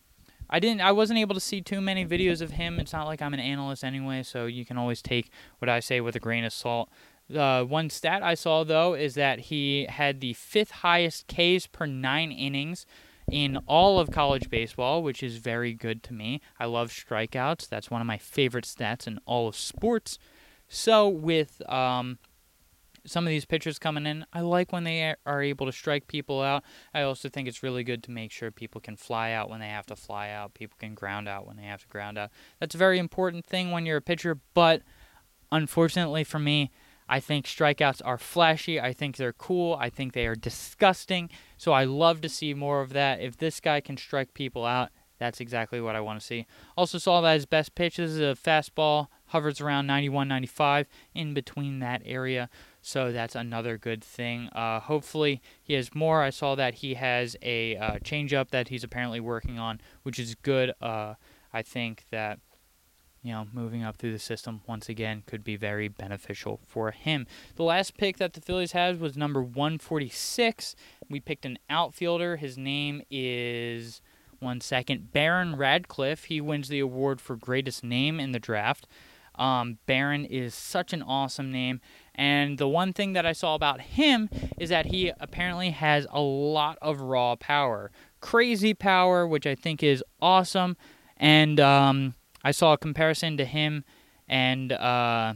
I 0.48 0.60
didn't. 0.60 0.80
I 0.80 0.92
wasn't 0.92 1.18
able 1.18 1.34
to 1.34 1.40
see 1.40 1.60
too 1.60 1.80
many 1.80 2.06
videos 2.06 2.40
of 2.40 2.52
him. 2.52 2.78
It's 2.78 2.92
not 2.92 3.06
like 3.06 3.20
I'm 3.20 3.34
an 3.34 3.40
analyst 3.40 3.82
anyway, 3.82 4.22
so 4.22 4.46
you 4.46 4.64
can 4.64 4.78
always 4.78 5.02
take 5.02 5.30
what 5.58 5.68
I 5.68 5.80
say 5.80 6.00
with 6.00 6.14
a 6.14 6.20
grain 6.20 6.44
of 6.44 6.52
salt. 6.52 6.88
Uh, 7.34 7.64
one 7.64 7.90
stat 7.90 8.22
I 8.22 8.34
saw 8.34 8.62
though 8.62 8.94
is 8.94 9.14
that 9.14 9.40
he 9.40 9.86
had 9.86 10.20
the 10.20 10.34
fifth 10.34 10.70
highest 10.70 11.26
Ks 11.26 11.66
per 11.66 11.84
nine 11.84 12.30
innings 12.30 12.86
in 13.30 13.56
all 13.66 13.98
of 13.98 14.10
college 14.10 14.48
baseball, 14.48 15.02
which 15.02 15.22
is 15.22 15.38
very 15.38 15.72
good 15.72 16.02
to 16.04 16.12
me. 16.12 16.40
I 16.58 16.66
love 16.66 16.90
strikeouts. 16.90 17.68
That's 17.68 17.90
one 17.90 18.00
of 18.00 18.06
my 18.06 18.18
favorite 18.18 18.64
stats 18.64 19.06
in 19.06 19.18
all 19.26 19.48
of 19.48 19.56
sports. 19.56 20.18
So 20.68 21.08
with 21.08 21.62
um, 21.68 22.18
some 23.04 23.24
of 23.24 23.30
these 23.30 23.44
pitchers 23.44 23.78
coming 23.78 24.06
in, 24.06 24.26
I 24.32 24.40
like 24.40 24.72
when 24.72 24.84
they 24.84 25.14
are 25.24 25.42
able 25.42 25.66
to 25.66 25.72
strike 25.72 26.06
people 26.08 26.42
out. 26.42 26.64
I 26.92 27.02
also 27.02 27.28
think 27.28 27.48
it's 27.48 27.62
really 27.62 27.84
good 27.84 28.02
to 28.04 28.10
make 28.10 28.32
sure 28.32 28.50
people 28.50 28.80
can 28.80 28.96
fly 28.96 29.32
out 29.32 29.48
when 29.48 29.60
they 29.60 29.68
have 29.68 29.86
to 29.86 29.96
fly 29.96 30.30
out. 30.30 30.54
People 30.54 30.76
can 30.78 30.94
ground 30.94 31.28
out 31.28 31.46
when 31.46 31.56
they 31.56 31.64
have 31.64 31.82
to 31.82 31.88
ground 31.88 32.18
out. 32.18 32.30
That's 32.60 32.74
a 32.74 32.78
very 32.78 32.98
important 32.98 33.44
thing 33.44 33.70
when 33.70 33.86
you're 33.86 33.98
a 33.98 34.02
pitcher, 34.02 34.38
but 34.54 34.82
unfortunately 35.50 36.24
for 36.24 36.38
me, 36.38 36.70
I 37.08 37.20
think 37.20 37.46
strikeouts 37.46 38.02
are 38.04 38.18
flashy. 38.18 38.80
I 38.80 38.92
think 38.92 39.16
they're 39.16 39.32
cool. 39.32 39.76
I 39.80 39.90
think 39.90 40.12
they 40.12 40.26
are 40.26 40.34
disgusting. 40.34 41.30
So 41.56 41.72
I 41.72 41.84
love 41.84 42.20
to 42.22 42.28
see 42.28 42.54
more 42.54 42.80
of 42.80 42.92
that. 42.92 43.20
If 43.20 43.36
this 43.36 43.60
guy 43.60 43.80
can 43.80 43.96
strike 43.96 44.34
people 44.34 44.64
out, 44.64 44.90
that's 45.18 45.40
exactly 45.40 45.80
what 45.80 45.96
I 45.96 46.00
want 46.00 46.20
to 46.20 46.26
see. 46.26 46.46
Also 46.76 46.98
saw 46.98 47.20
that 47.22 47.34
his 47.34 47.46
best 47.46 47.74
pitch 47.74 47.98
is 47.98 48.18
a 48.18 48.34
fastball 48.34 49.08
hovers 49.28 49.60
around 49.60 49.86
91, 49.86 50.28
95, 50.28 50.86
in 51.14 51.34
between 51.34 51.78
that 51.80 52.02
area. 52.04 52.48
So 52.82 53.10
that's 53.12 53.34
another 53.34 53.78
good 53.78 54.04
thing. 54.04 54.48
Uh, 54.48 54.80
hopefully, 54.80 55.40
he 55.62 55.74
has 55.74 55.94
more. 55.94 56.22
I 56.22 56.30
saw 56.30 56.54
that 56.54 56.76
he 56.76 56.94
has 56.94 57.36
a 57.42 57.76
uh, 57.76 57.98
changeup 57.98 58.50
that 58.50 58.68
he's 58.68 58.84
apparently 58.84 59.20
working 59.20 59.58
on, 59.58 59.80
which 60.02 60.18
is 60.18 60.34
good. 60.36 60.72
Uh, 60.80 61.14
I 61.52 61.62
think 61.62 62.04
that 62.10 62.38
you 63.26 63.32
know, 63.32 63.48
moving 63.52 63.82
up 63.82 63.96
through 63.96 64.12
the 64.12 64.20
system 64.20 64.60
once 64.68 64.88
again 64.88 65.24
could 65.26 65.42
be 65.42 65.56
very 65.56 65.88
beneficial 65.88 66.60
for 66.64 66.92
him. 66.92 67.26
The 67.56 67.64
last 67.64 67.96
pick 67.96 68.18
that 68.18 68.34
the 68.34 68.40
Phillies 68.40 68.70
had 68.70 69.00
was 69.00 69.16
number 69.16 69.42
146. 69.42 70.76
We 71.10 71.18
picked 71.18 71.44
an 71.44 71.58
outfielder. 71.68 72.36
His 72.36 72.56
name 72.56 73.02
is 73.10 74.00
one 74.38 74.60
second, 74.60 75.12
Baron 75.12 75.56
Radcliffe. 75.56 76.24
He 76.24 76.40
wins 76.40 76.68
the 76.68 76.78
award 76.78 77.20
for 77.20 77.34
greatest 77.34 77.82
name 77.82 78.20
in 78.20 78.30
the 78.30 78.38
draft. 78.38 78.86
Um, 79.34 79.78
Baron 79.86 80.24
is 80.24 80.54
such 80.54 80.92
an 80.92 81.02
awesome 81.02 81.50
name. 81.50 81.80
And 82.14 82.58
the 82.58 82.68
one 82.68 82.92
thing 82.92 83.12
that 83.14 83.26
I 83.26 83.32
saw 83.32 83.56
about 83.56 83.80
him 83.80 84.30
is 84.58 84.70
that 84.70 84.86
he 84.86 85.12
apparently 85.18 85.70
has 85.70 86.06
a 86.10 86.20
lot 86.20 86.78
of 86.80 87.00
raw 87.00 87.34
power. 87.34 87.90
Crazy 88.20 88.72
power, 88.72 89.26
which 89.26 89.46
I 89.48 89.56
think 89.56 89.82
is 89.82 90.02
awesome. 90.22 90.76
And 91.16 91.58
um, 91.60 92.14
I 92.46 92.52
saw 92.52 92.74
a 92.74 92.78
comparison 92.78 93.36
to 93.38 93.44
him 93.44 93.82
and 94.28 94.70
uh, 94.70 95.34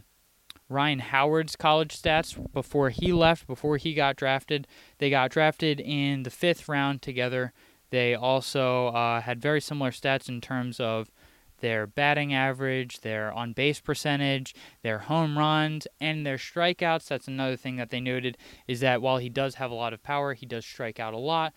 Ryan 0.68 1.00
Howard's 1.00 1.56
college 1.56 2.00
stats 2.00 2.38
before 2.52 2.90
he 2.90 3.12
left, 3.12 3.48
before 3.48 3.78
he 3.78 3.94
got 3.94 4.14
drafted. 4.14 4.68
They 4.98 5.10
got 5.10 5.32
drafted 5.32 5.80
in 5.80 6.22
the 6.22 6.30
fifth 6.30 6.68
round 6.68 7.02
together. 7.02 7.52
They 7.90 8.14
also 8.14 8.86
uh, 8.88 9.22
had 9.22 9.42
very 9.42 9.60
similar 9.60 9.90
stats 9.90 10.28
in 10.28 10.40
terms 10.40 10.78
of 10.78 11.10
their 11.58 11.84
batting 11.84 12.32
average, 12.32 13.00
their 13.00 13.32
on 13.32 13.54
base 13.54 13.80
percentage, 13.80 14.54
their 14.84 15.00
home 15.00 15.36
runs, 15.36 15.88
and 16.00 16.24
their 16.24 16.36
strikeouts. 16.36 17.08
That's 17.08 17.26
another 17.26 17.56
thing 17.56 17.74
that 17.74 17.90
they 17.90 18.00
noted 18.00 18.38
is 18.68 18.78
that 18.80 19.02
while 19.02 19.18
he 19.18 19.28
does 19.28 19.56
have 19.56 19.72
a 19.72 19.74
lot 19.74 19.92
of 19.92 20.04
power, 20.04 20.34
he 20.34 20.46
does 20.46 20.64
strike 20.64 21.00
out 21.00 21.12
a 21.12 21.18
lot. 21.18 21.54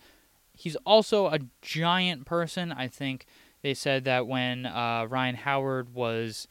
He's 0.52 0.74
also 0.84 1.28
a 1.28 1.38
giant 1.62 2.26
person. 2.26 2.72
I 2.72 2.88
think 2.88 3.26
they 3.64 3.72
said 3.72 4.04
that 4.04 4.26
when 4.26 4.66
uh, 4.66 5.06
Ryan 5.08 5.36
Howard 5.36 5.94
was 5.94 6.46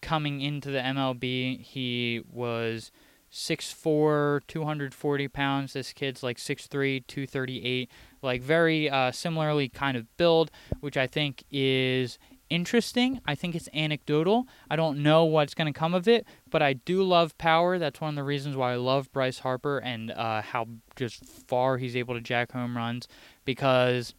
coming 0.00 0.40
into 0.40 0.70
the 0.70 0.78
MLB, 0.78 1.60
he 1.60 2.22
was 2.32 2.90
6'4", 3.30 4.40
240 4.48 5.28
pounds. 5.28 5.74
This 5.74 5.92
kid's 5.92 6.22
like 6.22 6.38
6'3", 6.38 7.06
238. 7.06 7.90
Like 8.22 8.40
very 8.40 8.88
uh, 8.88 9.12
similarly 9.12 9.68
kind 9.68 9.94
of 9.94 10.06
build, 10.16 10.50
which 10.80 10.96
I 10.96 11.06
think 11.06 11.44
is 11.50 12.18
interesting. 12.48 13.20
I 13.26 13.34
think 13.34 13.54
it's 13.54 13.68
anecdotal. 13.74 14.48
I 14.70 14.76
don't 14.76 15.02
know 15.02 15.26
what's 15.26 15.52
going 15.52 15.70
to 15.70 15.78
come 15.78 15.92
of 15.92 16.08
it, 16.08 16.26
but 16.50 16.62
I 16.62 16.72
do 16.72 17.02
love 17.02 17.36
power. 17.36 17.78
That's 17.78 18.00
one 18.00 18.08
of 18.08 18.16
the 18.16 18.24
reasons 18.24 18.56
why 18.56 18.72
I 18.72 18.76
love 18.76 19.12
Bryce 19.12 19.40
Harper 19.40 19.80
and 19.80 20.12
uh, 20.12 20.40
how 20.40 20.66
just 20.96 21.26
far 21.26 21.76
he's 21.76 21.94
able 21.94 22.14
to 22.14 22.22
jack 22.22 22.52
home 22.52 22.74
runs 22.74 23.06
because 23.44 24.14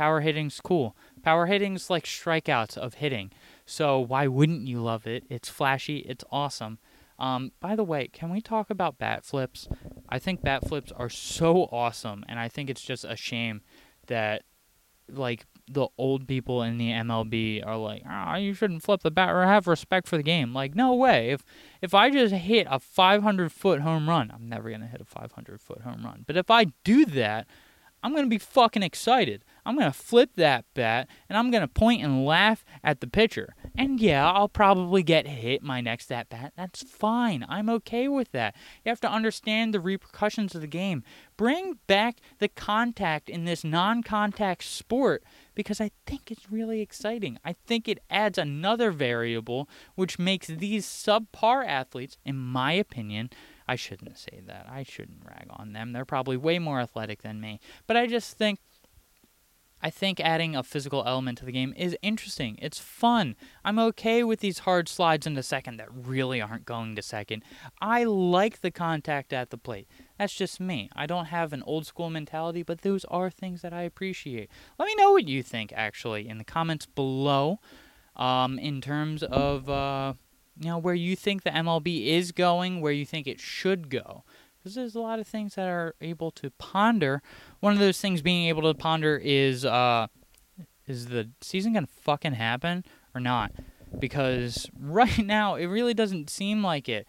power 0.00 0.20
hitting's 0.20 0.60
cool. 0.62 0.96
Power 1.22 1.46
hitting's 1.46 1.90
like 1.90 2.04
strikeouts 2.04 2.76
of 2.76 2.94
hitting. 2.94 3.30
So 3.66 3.98
why 4.00 4.26
wouldn't 4.26 4.66
you 4.66 4.80
love 4.80 5.06
it? 5.06 5.24
It's 5.28 5.48
flashy. 5.48 5.98
It's 5.98 6.24
awesome. 6.30 6.78
Um, 7.18 7.52
by 7.60 7.76
the 7.76 7.84
way, 7.84 8.08
can 8.08 8.30
we 8.30 8.40
talk 8.40 8.70
about 8.70 8.98
bat 8.98 9.24
flips? 9.24 9.68
I 10.08 10.18
think 10.18 10.42
bat 10.42 10.66
flips 10.66 10.90
are 10.92 11.10
so 11.10 11.64
awesome, 11.70 12.24
and 12.28 12.38
I 12.40 12.48
think 12.48 12.70
it's 12.70 12.82
just 12.82 13.04
a 13.04 13.14
shame 13.14 13.60
that 14.06 14.42
like 15.12 15.46
the 15.70 15.88
old 15.98 16.26
people 16.26 16.62
in 16.62 16.78
the 16.78 16.90
MLB 16.90 17.64
are 17.64 17.76
like, 17.76 18.02
ah, 18.06 18.36
you 18.36 18.54
shouldn't 18.54 18.82
flip 18.82 19.02
the 19.02 19.10
bat 19.10 19.30
or 19.30 19.44
have 19.44 19.66
respect 19.66 20.08
for 20.08 20.16
the 20.16 20.22
game. 20.22 20.52
Like, 20.54 20.74
no 20.74 20.94
way. 20.94 21.30
If 21.30 21.44
if 21.82 21.94
I 21.94 22.10
just 22.10 22.34
hit 22.34 22.66
a 22.70 22.80
500 22.80 23.52
foot 23.52 23.80
home 23.80 24.08
run, 24.08 24.30
I'm 24.34 24.48
never 24.48 24.70
gonna 24.70 24.86
hit 24.86 25.00
a 25.00 25.04
500 25.04 25.60
foot 25.60 25.82
home 25.82 26.04
run. 26.04 26.24
But 26.26 26.36
if 26.36 26.50
I 26.50 26.66
do 26.84 27.04
that, 27.06 27.46
I'm 28.02 28.14
gonna 28.14 28.28
be 28.28 28.38
fucking 28.38 28.82
excited. 28.82 29.44
I'm 29.70 29.78
going 29.78 29.92
to 29.92 29.96
flip 29.96 30.30
that 30.34 30.64
bat 30.74 31.06
and 31.28 31.38
I'm 31.38 31.52
going 31.52 31.60
to 31.60 31.68
point 31.68 32.02
and 32.02 32.26
laugh 32.26 32.64
at 32.82 33.00
the 33.00 33.06
pitcher. 33.06 33.54
And 33.78 34.00
yeah, 34.00 34.28
I'll 34.28 34.48
probably 34.48 35.04
get 35.04 35.28
hit 35.28 35.62
my 35.62 35.80
next 35.80 36.10
at 36.10 36.28
bat. 36.28 36.54
That's 36.56 36.82
fine. 36.82 37.46
I'm 37.48 37.70
okay 37.70 38.08
with 38.08 38.32
that. 38.32 38.56
You 38.84 38.88
have 38.88 39.00
to 39.02 39.10
understand 39.10 39.72
the 39.72 39.78
repercussions 39.78 40.56
of 40.56 40.60
the 40.60 40.66
game. 40.66 41.04
Bring 41.36 41.78
back 41.86 42.16
the 42.40 42.48
contact 42.48 43.30
in 43.30 43.44
this 43.44 43.62
non 43.62 44.02
contact 44.02 44.64
sport 44.64 45.22
because 45.54 45.80
I 45.80 45.92
think 46.04 46.32
it's 46.32 46.50
really 46.50 46.80
exciting. 46.80 47.38
I 47.44 47.54
think 47.68 47.86
it 47.86 48.00
adds 48.10 48.38
another 48.38 48.90
variable 48.90 49.68
which 49.94 50.18
makes 50.18 50.48
these 50.48 50.84
subpar 50.84 51.64
athletes, 51.64 52.18
in 52.24 52.36
my 52.36 52.72
opinion, 52.72 53.30
I 53.70 53.76
shouldn't 53.76 54.18
say 54.18 54.40
that. 54.48 54.66
I 54.68 54.82
shouldn't 54.82 55.24
rag 55.24 55.46
on 55.48 55.74
them. 55.74 55.92
They're 55.92 56.04
probably 56.04 56.36
way 56.36 56.58
more 56.58 56.80
athletic 56.80 57.22
than 57.22 57.40
me. 57.40 57.60
But 57.86 57.96
I 57.96 58.08
just 58.08 58.36
think 58.36 58.58
I 59.82 59.90
think 59.90 60.20
adding 60.20 60.54
a 60.54 60.62
physical 60.62 61.02
element 61.06 61.38
to 61.38 61.44
the 61.44 61.52
game 61.52 61.72
is 61.76 61.96
interesting. 62.02 62.58
It's 62.60 62.78
fun. 62.78 63.36
I'm 63.64 63.78
okay 63.78 64.22
with 64.22 64.40
these 64.40 64.60
hard 64.60 64.88
slides 64.88 65.26
into 65.26 65.42
second 65.42 65.78
that 65.78 65.88
really 65.92 66.40
aren't 66.40 66.66
going 66.66 66.96
to 66.96 67.02
second. 67.02 67.42
I 67.80 68.04
like 68.04 68.60
the 68.60 68.70
contact 68.70 69.32
at 69.32 69.50
the 69.50 69.58
plate. 69.58 69.88
That's 70.18 70.34
just 70.34 70.60
me. 70.60 70.90
I 70.94 71.06
don't 71.06 71.26
have 71.26 71.52
an 71.52 71.62
old 71.62 71.86
school 71.86 72.10
mentality, 72.10 72.62
but 72.62 72.82
those 72.82 73.04
are 73.06 73.30
things 73.30 73.62
that 73.62 73.72
I 73.72 73.82
appreciate. 73.82 74.50
Let 74.78 74.86
me 74.86 74.94
know 74.96 75.12
what 75.12 75.28
you 75.28 75.42
think, 75.42 75.72
actually, 75.74 76.28
in 76.28 76.38
the 76.38 76.44
comments 76.44 76.86
below 76.86 77.60
um, 78.16 78.58
in 78.58 78.80
terms 78.80 79.22
of. 79.22 79.68
Uh, 79.68 80.14
you 80.58 80.66
know 80.66 80.78
where 80.78 80.94
you 80.94 81.16
think 81.16 81.42
the 81.42 81.50
MLB 81.50 82.06
is 82.06 82.32
going, 82.32 82.82
where 82.82 82.92
you 82.92 83.06
think 83.06 83.26
it 83.26 83.40
should 83.40 83.88
go 83.88 84.24
because 84.60 84.74
there's 84.74 84.94
a 84.94 85.00
lot 85.00 85.18
of 85.18 85.26
things 85.26 85.54
that 85.54 85.68
are 85.68 85.94
able 86.00 86.30
to 86.32 86.50
ponder. 86.50 87.22
One 87.60 87.72
of 87.72 87.78
those 87.78 88.00
things 88.00 88.22
being 88.22 88.48
able 88.48 88.62
to 88.62 88.74
ponder 88.74 89.16
is 89.22 89.64
uh, 89.64 90.08
is 90.86 91.06
the 91.06 91.30
season 91.40 91.72
gonna 91.72 91.86
fucking 91.86 92.34
happen 92.34 92.84
or 93.14 93.20
not? 93.20 93.52
Because 93.98 94.68
right 94.78 95.18
now 95.18 95.54
it 95.54 95.66
really 95.66 95.94
doesn't 95.94 96.30
seem 96.30 96.62
like 96.62 96.88
it. 96.88 97.06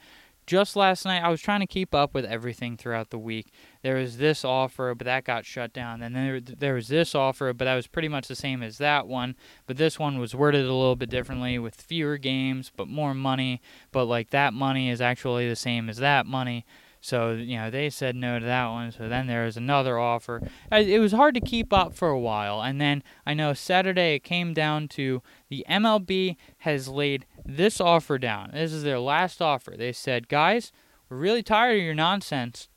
Just 0.48 0.76
last 0.76 1.06
night, 1.06 1.24
I 1.24 1.30
was 1.30 1.40
trying 1.40 1.60
to 1.60 1.68
keep 1.68 1.94
up 1.94 2.14
with 2.14 2.26
everything 2.26 2.76
throughout 2.76 3.12
the 3.12 3.20
week. 3.20 3.54
There 3.84 3.96
was 3.96 4.18
this 4.18 4.44
offer, 4.44 4.94
but 4.96 5.06
that 5.06 5.24
got 5.24 5.46
shut 5.46 5.72
down. 5.72 6.02
And 6.02 6.16
then 6.16 6.26
there, 6.26 6.40
there 6.42 6.74
was 6.74 6.88
this 6.88 7.14
offer, 7.14 7.54
but 7.54 7.66
that 7.66 7.76
was 7.76 7.88
pretty 7.88 8.08
much 8.08 8.28
the 8.28 8.36
same 8.36 8.64
as 8.64 8.78
that 8.80 9.08
one. 9.08 9.36
But 9.68 9.78
this 9.78 10.00
one 10.00 10.18
was 10.18 10.36
worded 10.36 10.66
a 10.66 10.74
little 10.74 10.96
bit 10.96 11.10
differently 11.10 11.60
with 11.60 11.76
fewer 11.76 12.18
games, 12.18 12.72
but 12.76 12.88
more 12.88 13.14
money. 13.14 13.62
But 13.92 14.06
like 14.06 14.32
that 14.32 14.54
money 14.54 14.90
is 14.90 15.00
actually 15.00 15.48
the 15.48 15.56
same 15.56 15.90
as 15.90 15.98
that 15.98 16.26
money. 16.26 16.66
So, 17.04 17.32
you 17.32 17.58
know, 17.58 17.72
they 17.72 17.90
said 17.90 18.16
no 18.16 18.38
to 18.38 18.46
that 18.46 18.68
one. 18.68 18.92
So 18.92 19.10
then 19.10 19.26
there 19.26 19.46
was 19.46 19.58
another 19.58 19.98
offer. 19.98 20.40
It 20.72 21.00
was 21.00 21.12
hard 21.12 21.34
to 21.34 21.42
keep 21.42 21.74
up 21.74 21.96
for 21.96 22.10
a 22.10 22.20
while. 22.20 22.62
And 22.62 22.80
then 22.80 23.02
I 23.26 23.34
know 23.34 23.54
Saturday 23.54 24.16
it 24.16 24.24
came 24.24 24.54
down 24.54 24.88
to 24.90 25.24
the 25.50 25.66
MLB 25.68 26.38
has 26.60 26.88
laid 26.88 27.26
this 27.44 27.82
offer 27.82 28.20
down. 28.20 28.52
This 28.54 28.72
is 28.72 28.84
their 28.84 29.00
last 29.00 29.42
offer. 29.42 29.74
They 29.76 29.92
said, 29.92 30.30
guys, 30.30 30.72
we're 31.10 31.18
really 31.18 31.42
tired 31.42 31.80
of 31.80 31.84
your 31.84 31.96
nonsense. 31.96 32.70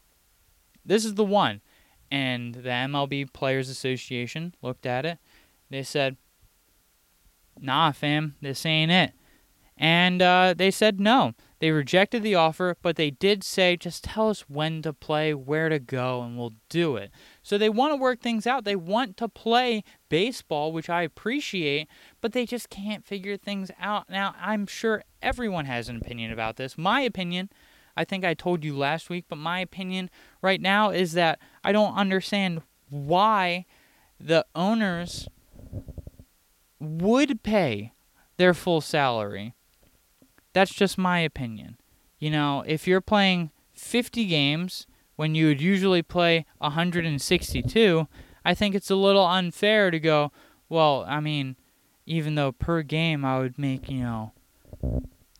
This 0.86 1.04
is 1.04 1.14
the 1.14 1.24
one. 1.24 1.60
And 2.10 2.54
the 2.54 2.70
MLB 2.70 3.30
Players 3.32 3.68
Association 3.68 4.54
looked 4.62 4.86
at 4.86 5.04
it. 5.04 5.18
They 5.68 5.82
said, 5.82 6.16
nah, 7.60 7.92
fam, 7.92 8.36
this 8.40 8.64
ain't 8.64 8.90
it. 8.90 9.12
And 9.76 10.22
uh, 10.22 10.54
they 10.56 10.70
said 10.70 10.98
no. 10.98 11.34
They 11.64 11.70
rejected 11.70 12.22
the 12.22 12.34
offer, 12.34 12.76
but 12.82 12.96
they 12.96 13.10
did 13.10 13.42
say, 13.42 13.74
just 13.74 14.04
tell 14.04 14.28
us 14.28 14.50
when 14.50 14.82
to 14.82 14.92
play, 14.92 15.32
where 15.32 15.70
to 15.70 15.78
go, 15.78 16.20
and 16.20 16.36
we'll 16.36 16.52
do 16.68 16.96
it. 16.96 17.10
So 17.42 17.56
they 17.56 17.70
want 17.70 17.92
to 17.92 17.96
work 17.96 18.20
things 18.20 18.46
out. 18.46 18.64
They 18.64 18.76
want 18.76 19.16
to 19.16 19.30
play 19.30 19.82
baseball, 20.10 20.72
which 20.72 20.90
I 20.90 21.00
appreciate, 21.00 21.88
but 22.20 22.34
they 22.34 22.44
just 22.44 22.68
can't 22.68 23.06
figure 23.06 23.38
things 23.38 23.70
out. 23.80 24.10
Now, 24.10 24.34
I'm 24.38 24.66
sure 24.66 25.04
everyone 25.22 25.64
has 25.64 25.88
an 25.88 25.96
opinion 25.96 26.30
about 26.30 26.56
this. 26.56 26.76
My 26.76 27.00
opinion, 27.00 27.48
I 27.96 28.04
think 28.04 28.26
I 28.26 28.34
told 28.34 28.62
you 28.62 28.76
last 28.76 29.08
week, 29.08 29.24
but 29.26 29.38
my 29.38 29.60
opinion 29.60 30.10
right 30.42 30.60
now 30.60 30.90
is 30.90 31.14
that 31.14 31.38
I 31.64 31.72
don't 31.72 31.96
understand 31.96 32.60
why 32.90 33.64
the 34.20 34.44
owners 34.54 35.28
would 36.78 37.42
pay 37.42 37.94
their 38.36 38.52
full 38.52 38.82
salary 38.82 39.54
that's 40.54 40.72
just 40.72 40.96
my 40.96 41.18
opinion. 41.18 41.76
You 42.18 42.30
know, 42.30 42.64
if 42.66 42.86
you're 42.86 43.02
playing 43.02 43.50
50 43.74 44.24
games 44.24 44.86
when 45.16 45.34
you 45.34 45.48
would 45.48 45.60
usually 45.60 46.02
play 46.02 46.46
162, 46.58 48.08
I 48.44 48.54
think 48.54 48.74
it's 48.74 48.90
a 48.90 48.96
little 48.96 49.26
unfair 49.26 49.90
to 49.90 50.00
go, 50.00 50.32
well, 50.68 51.04
I 51.06 51.20
mean, 51.20 51.56
even 52.06 52.34
though 52.34 52.52
per 52.52 52.82
game 52.82 53.24
I 53.24 53.38
would 53.38 53.58
make, 53.58 53.90
you 53.90 54.00
know, 54.00 54.32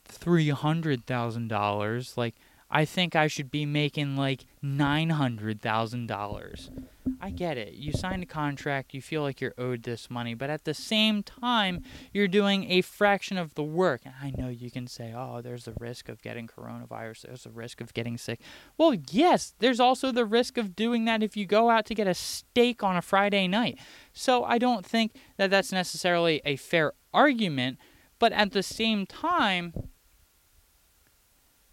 $300,000, 0.09 2.17
like, 2.17 2.35
I 2.75 2.85
think 2.85 3.15
I 3.15 3.29
should 3.29 3.53
be 3.53 3.65
making 3.65 4.17
like 4.17 4.47
$900,000. 4.65 6.87
I 7.21 7.31
get 7.31 7.57
it. 7.57 7.75
You 7.75 7.93
signed 7.93 8.25
a 8.25 8.27
contract, 8.27 8.95
you 8.95 9.01
feel 9.01 9.23
like 9.23 9.41
you're 9.41 9.55
owed 9.57 9.85
this 9.85 10.11
money, 10.11 10.35
but 10.35 10.51
at 10.51 10.65
the 10.65 10.75
same 10.75 11.23
time, 11.23 11.85
you're 12.13 12.27
doing 12.27 12.69
a 12.69 12.81
fraction 12.81 13.39
of 13.39 13.55
the 13.55 13.63
work. 13.63 14.01
And 14.05 14.15
I 14.21 14.33
know 14.37 14.49
you 14.49 14.73
can 14.73 14.89
say, 14.89 15.15
oh, 15.17 15.41
there's 15.41 15.67
the 15.67 15.75
risk 15.79 16.09
of 16.09 16.21
getting 16.21 16.49
coronavirus, 16.49 17.23
there's 17.23 17.45
the 17.45 17.51
risk 17.51 17.81
of 17.81 17.95
getting 17.95 18.19
sick. 18.19 18.41
Well, 18.77 18.97
yes, 19.09 19.55
there's 19.61 19.79
also 19.79 20.11
the 20.11 20.25
risk 20.25 20.59
of 20.59 20.75
doing 20.75 21.05
that 21.05 21.23
if 21.23 21.37
you 21.37 21.47
go 21.47 21.71
out 21.71 21.87
to 21.87 21.95
get 21.95 22.09
a 22.09 22.15
steak 22.15 22.83
on 22.83 22.97
a 22.97 23.03
Friday 23.03 23.47
night. 23.47 23.79
So 24.13 24.43
I 24.43 24.59
don't 24.59 24.85
think 24.85 25.15
that 25.37 25.49
that's 25.49 25.71
necessarily 25.71 26.43
a 26.45 26.57
fair 26.57 26.95
argument, 27.13 27.79
but 28.19 28.33
at 28.33 28.51
the 28.51 28.65
same 28.65 29.07
time, 29.07 29.91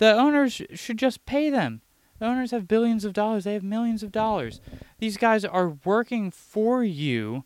the 0.01 0.17
owners 0.17 0.63
should 0.73 0.97
just 0.97 1.27
pay 1.27 1.51
them. 1.51 1.81
The 2.17 2.25
owners 2.25 2.49
have 2.49 2.67
billions 2.67 3.05
of 3.05 3.13
dollars, 3.13 3.43
they 3.43 3.53
have 3.53 3.61
millions 3.63 4.01
of 4.01 4.11
dollars. 4.11 4.59
These 4.97 5.15
guys 5.15 5.45
are 5.45 5.77
working 5.85 6.31
for 6.31 6.83
you 6.83 7.45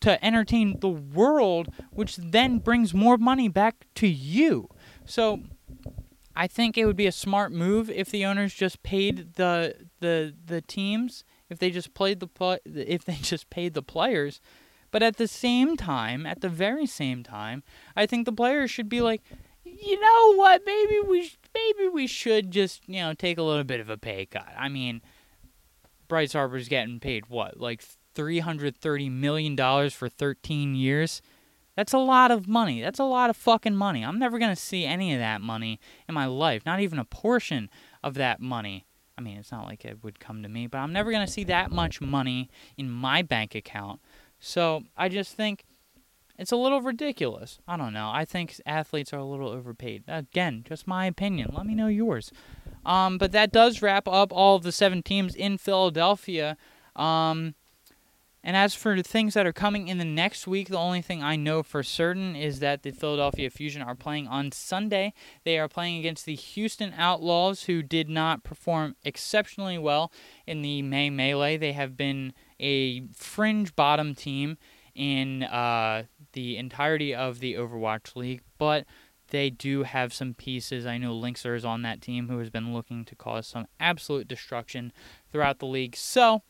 to 0.00 0.24
entertain 0.24 0.80
the 0.80 0.88
world, 0.88 1.68
which 1.90 2.16
then 2.16 2.60
brings 2.60 2.94
more 2.94 3.18
money 3.18 3.48
back 3.48 3.86
to 3.96 4.06
you. 4.06 4.70
So 5.04 5.40
I 6.34 6.46
think 6.46 6.78
it 6.78 6.86
would 6.86 6.96
be 6.96 7.06
a 7.06 7.12
smart 7.12 7.52
move 7.52 7.90
if 7.90 8.10
the 8.10 8.24
owners 8.24 8.54
just 8.54 8.82
paid 8.82 9.34
the 9.34 9.74
the 10.00 10.32
the 10.46 10.62
teams, 10.62 11.24
if 11.50 11.58
they 11.58 11.70
just 11.70 11.92
played 11.92 12.20
the 12.20 12.26
pl- 12.26 12.58
if 12.64 13.04
they 13.04 13.16
just 13.16 13.50
paid 13.50 13.74
the 13.74 13.82
players. 13.82 14.40
But 14.90 15.02
at 15.02 15.18
the 15.18 15.28
same 15.28 15.76
time, 15.76 16.24
at 16.24 16.40
the 16.40 16.48
very 16.48 16.86
same 16.86 17.22
time, 17.22 17.62
I 17.94 18.06
think 18.06 18.24
the 18.24 18.32
players 18.32 18.70
should 18.70 18.88
be 18.88 19.02
like, 19.02 19.20
you 19.64 20.00
know 20.00 20.34
what? 20.36 20.62
Maybe 20.64 21.00
we 21.06 21.24
sh- 21.24 21.36
maybe 21.56 21.88
we 21.88 22.06
should 22.06 22.50
just 22.50 22.88
you 22.88 23.00
know 23.00 23.14
take 23.14 23.38
a 23.38 23.42
little 23.42 23.64
bit 23.64 23.80
of 23.80 23.90
a 23.90 23.96
pay 23.96 24.26
cut. 24.26 24.48
I 24.56 24.68
mean, 24.68 25.02
Bryce 26.08 26.32
Harper's 26.32 26.68
getting 26.68 27.00
paid 27.00 27.26
what 27.28 27.58
like 27.58 27.82
three 28.14 28.40
hundred 28.40 28.76
thirty 28.76 29.08
million 29.08 29.56
dollars 29.56 29.94
for 29.94 30.08
thirteen 30.08 30.74
years. 30.74 31.22
That's 31.76 31.92
a 31.92 31.98
lot 31.98 32.30
of 32.30 32.48
money. 32.48 32.80
That's 32.80 32.98
a 32.98 33.04
lot 33.04 33.28
of 33.28 33.36
fucking 33.36 33.76
money. 33.76 34.02
I'm 34.02 34.18
never 34.18 34.38
gonna 34.38 34.56
see 34.56 34.84
any 34.84 35.12
of 35.12 35.18
that 35.20 35.40
money 35.40 35.78
in 36.08 36.14
my 36.14 36.26
life. 36.26 36.64
Not 36.64 36.80
even 36.80 36.98
a 36.98 37.04
portion 37.04 37.68
of 38.02 38.14
that 38.14 38.40
money. 38.40 38.86
I 39.18 39.22
mean, 39.22 39.38
it's 39.38 39.52
not 39.52 39.66
like 39.66 39.84
it 39.84 40.02
would 40.02 40.20
come 40.20 40.42
to 40.42 40.48
me, 40.48 40.66
but 40.66 40.78
I'm 40.78 40.92
never 40.92 41.10
gonna 41.12 41.26
see 41.26 41.44
that 41.44 41.70
much 41.70 42.00
money 42.00 42.50
in 42.76 42.90
my 42.90 43.22
bank 43.22 43.54
account. 43.54 44.00
So 44.38 44.84
I 44.96 45.08
just 45.08 45.34
think 45.34 45.64
it's 46.38 46.52
a 46.52 46.56
little 46.56 46.82
ridiculous. 46.82 47.58
I 47.66 47.76
don't 47.76 47.92
know. 47.92 48.10
I 48.12 48.24
think 48.24 48.60
athletes 48.66 49.12
are 49.12 49.18
a 49.18 49.24
little 49.24 49.48
overpaid. 49.48 50.04
Again, 50.06 50.64
just 50.66 50.86
my 50.86 51.06
opinion. 51.06 51.50
Let 51.56 51.66
me 51.66 51.74
know 51.74 51.88
yours. 51.88 52.30
Um, 52.84 53.18
but 53.18 53.32
that 53.32 53.52
does 53.52 53.82
wrap 53.82 54.06
up 54.06 54.32
all 54.32 54.56
of 54.56 54.62
the 54.62 54.72
seven 54.72 55.02
teams 55.02 55.34
in 55.34 55.58
Philadelphia. 55.58 56.56
Um, 56.94 57.54
and 58.46 58.56
as 58.56 58.74
for 58.74 58.94
the 58.94 59.02
things 59.02 59.34
that 59.34 59.44
are 59.44 59.52
coming 59.52 59.88
in 59.88 59.98
the 59.98 60.04
next 60.04 60.46
week, 60.46 60.68
the 60.68 60.78
only 60.78 61.02
thing 61.02 61.20
I 61.20 61.34
know 61.34 61.64
for 61.64 61.82
certain 61.82 62.36
is 62.36 62.60
that 62.60 62.84
the 62.84 62.92
Philadelphia 62.92 63.50
Fusion 63.50 63.82
are 63.82 63.96
playing 63.96 64.28
on 64.28 64.52
Sunday. 64.52 65.14
They 65.42 65.58
are 65.58 65.66
playing 65.68 65.98
against 65.98 66.26
the 66.26 66.36
Houston 66.36 66.94
Outlaws, 66.96 67.64
who 67.64 67.82
did 67.82 68.08
not 68.08 68.44
perform 68.44 68.94
exceptionally 69.02 69.78
well 69.78 70.12
in 70.46 70.62
the 70.62 70.80
May 70.82 71.10
Melee. 71.10 71.56
They 71.56 71.72
have 71.72 71.96
been 71.96 72.34
a 72.60 73.08
fringe 73.14 73.74
bottom 73.74 74.14
team 74.14 74.58
in 74.96 75.42
uh, 75.44 76.04
the 76.32 76.56
entirety 76.56 77.14
of 77.14 77.40
the 77.40 77.54
Overwatch 77.54 78.16
League, 78.16 78.42
but 78.58 78.84
they 79.28 79.50
do 79.50 79.82
have 79.82 80.14
some 80.14 80.34
pieces. 80.34 80.86
I 80.86 80.98
know 80.98 81.14
Linkzr 81.14 81.56
is 81.56 81.64
on 81.64 81.82
that 81.82 82.00
team 82.00 82.28
who 82.28 82.38
has 82.38 82.50
been 82.50 82.72
looking 82.72 83.04
to 83.06 83.14
cause 83.14 83.46
some 83.46 83.66
absolute 83.80 84.28
destruction 84.28 84.92
throughout 85.30 85.58
the 85.58 85.66
league. 85.66 85.96
So, 85.96 86.42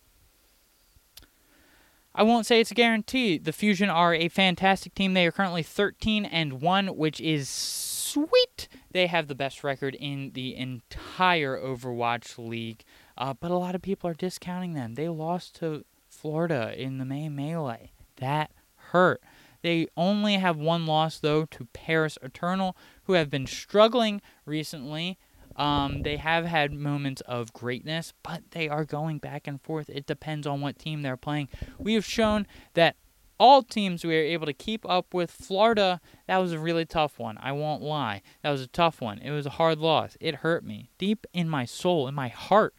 I 2.14 2.22
won't 2.22 2.46
say 2.46 2.60
it's 2.60 2.70
a 2.70 2.74
guarantee. 2.74 3.38
The 3.38 3.52
Fusion 3.52 3.90
are 3.90 4.14
a 4.14 4.28
fantastic 4.28 4.94
team. 4.94 5.14
They 5.14 5.26
are 5.26 5.32
currently 5.32 5.62
13 5.62 6.24
and 6.24 6.62
1, 6.62 6.96
which 6.96 7.20
is 7.20 7.48
sweet. 7.48 8.68
They 8.90 9.06
have 9.06 9.28
the 9.28 9.34
best 9.34 9.62
record 9.62 9.94
in 9.94 10.32
the 10.32 10.56
entire 10.56 11.58
Overwatch 11.58 12.38
League. 12.38 12.84
Uh, 13.18 13.34
but 13.34 13.50
a 13.50 13.56
lot 13.56 13.74
of 13.74 13.82
people 13.82 14.08
are 14.08 14.14
discounting 14.14 14.74
them. 14.74 14.94
They 14.94 15.08
lost 15.08 15.56
to 15.56 15.84
Florida 16.08 16.74
in 16.76 16.98
the 16.98 17.04
May 17.04 17.28
Melee. 17.28 17.92
That 18.16 18.50
hurt. 18.76 19.22
They 19.62 19.88
only 19.96 20.34
have 20.34 20.56
one 20.56 20.86
loss, 20.86 21.18
though, 21.18 21.44
to 21.46 21.64
Paris 21.72 22.18
Eternal, 22.22 22.76
who 23.04 23.14
have 23.14 23.30
been 23.30 23.46
struggling 23.46 24.20
recently. 24.44 25.18
Um, 25.56 26.02
they 26.02 26.18
have 26.18 26.44
had 26.44 26.72
moments 26.72 27.22
of 27.22 27.52
greatness, 27.52 28.12
but 28.22 28.42
they 28.50 28.68
are 28.68 28.84
going 28.84 29.18
back 29.18 29.46
and 29.46 29.60
forth. 29.60 29.88
It 29.88 30.06
depends 30.06 30.46
on 30.46 30.60
what 30.60 30.78
team 30.78 31.02
they're 31.02 31.16
playing. 31.16 31.48
We 31.78 31.94
have 31.94 32.04
shown 32.04 32.46
that 32.74 32.96
all 33.38 33.62
teams 33.62 34.04
we 34.04 34.16
are 34.16 34.22
able 34.22 34.46
to 34.46 34.52
keep 34.52 34.88
up 34.88 35.12
with. 35.12 35.30
Florida, 35.30 36.00
that 36.26 36.38
was 36.38 36.52
a 36.52 36.58
really 36.58 36.84
tough 36.84 37.18
one. 37.18 37.38
I 37.40 37.52
won't 37.52 37.82
lie. 37.82 38.22
That 38.42 38.50
was 38.50 38.62
a 38.62 38.66
tough 38.66 39.00
one. 39.00 39.18
It 39.18 39.30
was 39.30 39.46
a 39.46 39.50
hard 39.50 39.78
loss. 39.78 40.16
It 40.20 40.36
hurt 40.36 40.64
me 40.64 40.90
deep 40.98 41.26
in 41.32 41.48
my 41.48 41.64
soul, 41.64 42.08
in 42.08 42.14
my 42.14 42.28
heart. 42.28 42.74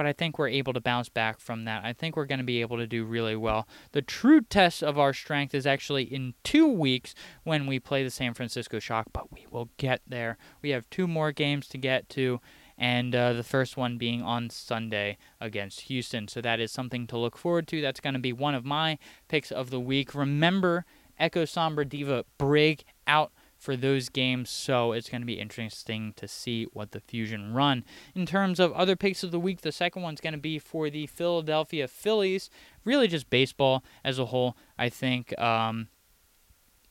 But 0.00 0.06
I 0.06 0.14
think 0.14 0.38
we're 0.38 0.48
able 0.48 0.72
to 0.72 0.80
bounce 0.80 1.10
back 1.10 1.40
from 1.40 1.66
that. 1.66 1.84
I 1.84 1.92
think 1.92 2.16
we're 2.16 2.24
going 2.24 2.38
to 2.38 2.42
be 2.42 2.62
able 2.62 2.78
to 2.78 2.86
do 2.86 3.04
really 3.04 3.36
well. 3.36 3.68
The 3.92 4.00
true 4.00 4.40
test 4.40 4.82
of 4.82 4.98
our 4.98 5.12
strength 5.12 5.54
is 5.54 5.66
actually 5.66 6.04
in 6.04 6.32
two 6.42 6.66
weeks 6.66 7.14
when 7.44 7.66
we 7.66 7.78
play 7.78 8.02
the 8.02 8.08
San 8.08 8.32
Francisco 8.32 8.78
Shock, 8.78 9.08
but 9.12 9.30
we 9.30 9.46
will 9.50 9.68
get 9.76 10.00
there. 10.06 10.38
We 10.62 10.70
have 10.70 10.88
two 10.88 11.06
more 11.06 11.32
games 11.32 11.68
to 11.68 11.76
get 11.76 12.08
to, 12.08 12.40
and 12.78 13.14
uh, 13.14 13.34
the 13.34 13.42
first 13.42 13.76
one 13.76 13.98
being 13.98 14.22
on 14.22 14.48
Sunday 14.48 15.18
against 15.38 15.82
Houston. 15.82 16.28
So 16.28 16.40
that 16.40 16.60
is 16.60 16.72
something 16.72 17.06
to 17.08 17.18
look 17.18 17.36
forward 17.36 17.68
to. 17.68 17.82
That's 17.82 18.00
going 18.00 18.14
to 18.14 18.20
be 18.20 18.32
one 18.32 18.54
of 18.54 18.64
my 18.64 18.96
picks 19.28 19.52
of 19.52 19.68
the 19.68 19.80
week. 19.80 20.14
Remember, 20.14 20.86
Echo 21.18 21.44
Sombra 21.44 21.86
D.Va 21.86 22.24
Brig 22.38 22.84
out 23.06 23.32
for 23.60 23.76
those 23.76 24.08
games, 24.08 24.48
so 24.48 24.92
it's 24.92 25.10
going 25.10 25.20
to 25.20 25.26
be 25.26 25.38
interesting 25.38 26.14
to 26.16 26.26
see 26.26 26.64
what 26.72 26.92
the 26.92 27.00
Fusion 27.00 27.52
run. 27.52 27.84
In 28.14 28.24
terms 28.24 28.58
of 28.58 28.72
other 28.72 28.96
picks 28.96 29.22
of 29.22 29.32
the 29.32 29.38
week, 29.38 29.60
the 29.60 29.70
second 29.70 30.00
one's 30.00 30.22
going 30.22 30.32
to 30.32 30.38
be 30.38 30.58
for 30.58 30.88
the 30.88 31.06
Philadelphia 31.06 31.86
Phillies. 31.86 32.48
Really, 32.86 33.06
just 33.06 33.28
baseball 33.28 33.84
as 34.02 34.18
a 34.18 34.26
whole. 34.26 34.56
I 34.78 34.88
think, 34.88 35.38
um, 35.38 35.88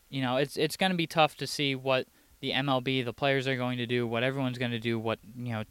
you 0.10 0.22
know, 0.22 0.38
it's 0.38 0.58
it's 0.58 0.78
going 0.78 0.92
to 0.92 0.98
be 0.98 1.08
tough 1.08 1.36
to 1.38 1.48
see 1.48 1.74
what 1.74 2.06
the 2.40 2.52
MLB, 2.52 3.04
the 3.04 3.14
players 3.14 3.48
are 3.48 3.58
going 3.58 3.80
to 3.80 3.88
do, 3.88 4.06
what 4.06 4.24
everyone's 4.24 4.60
going 4.60 4.72
to 4.72 4.80
do, 4.80 5.00
what 5.00 5.18
you 5.36 5.54
know, 5.54 5.64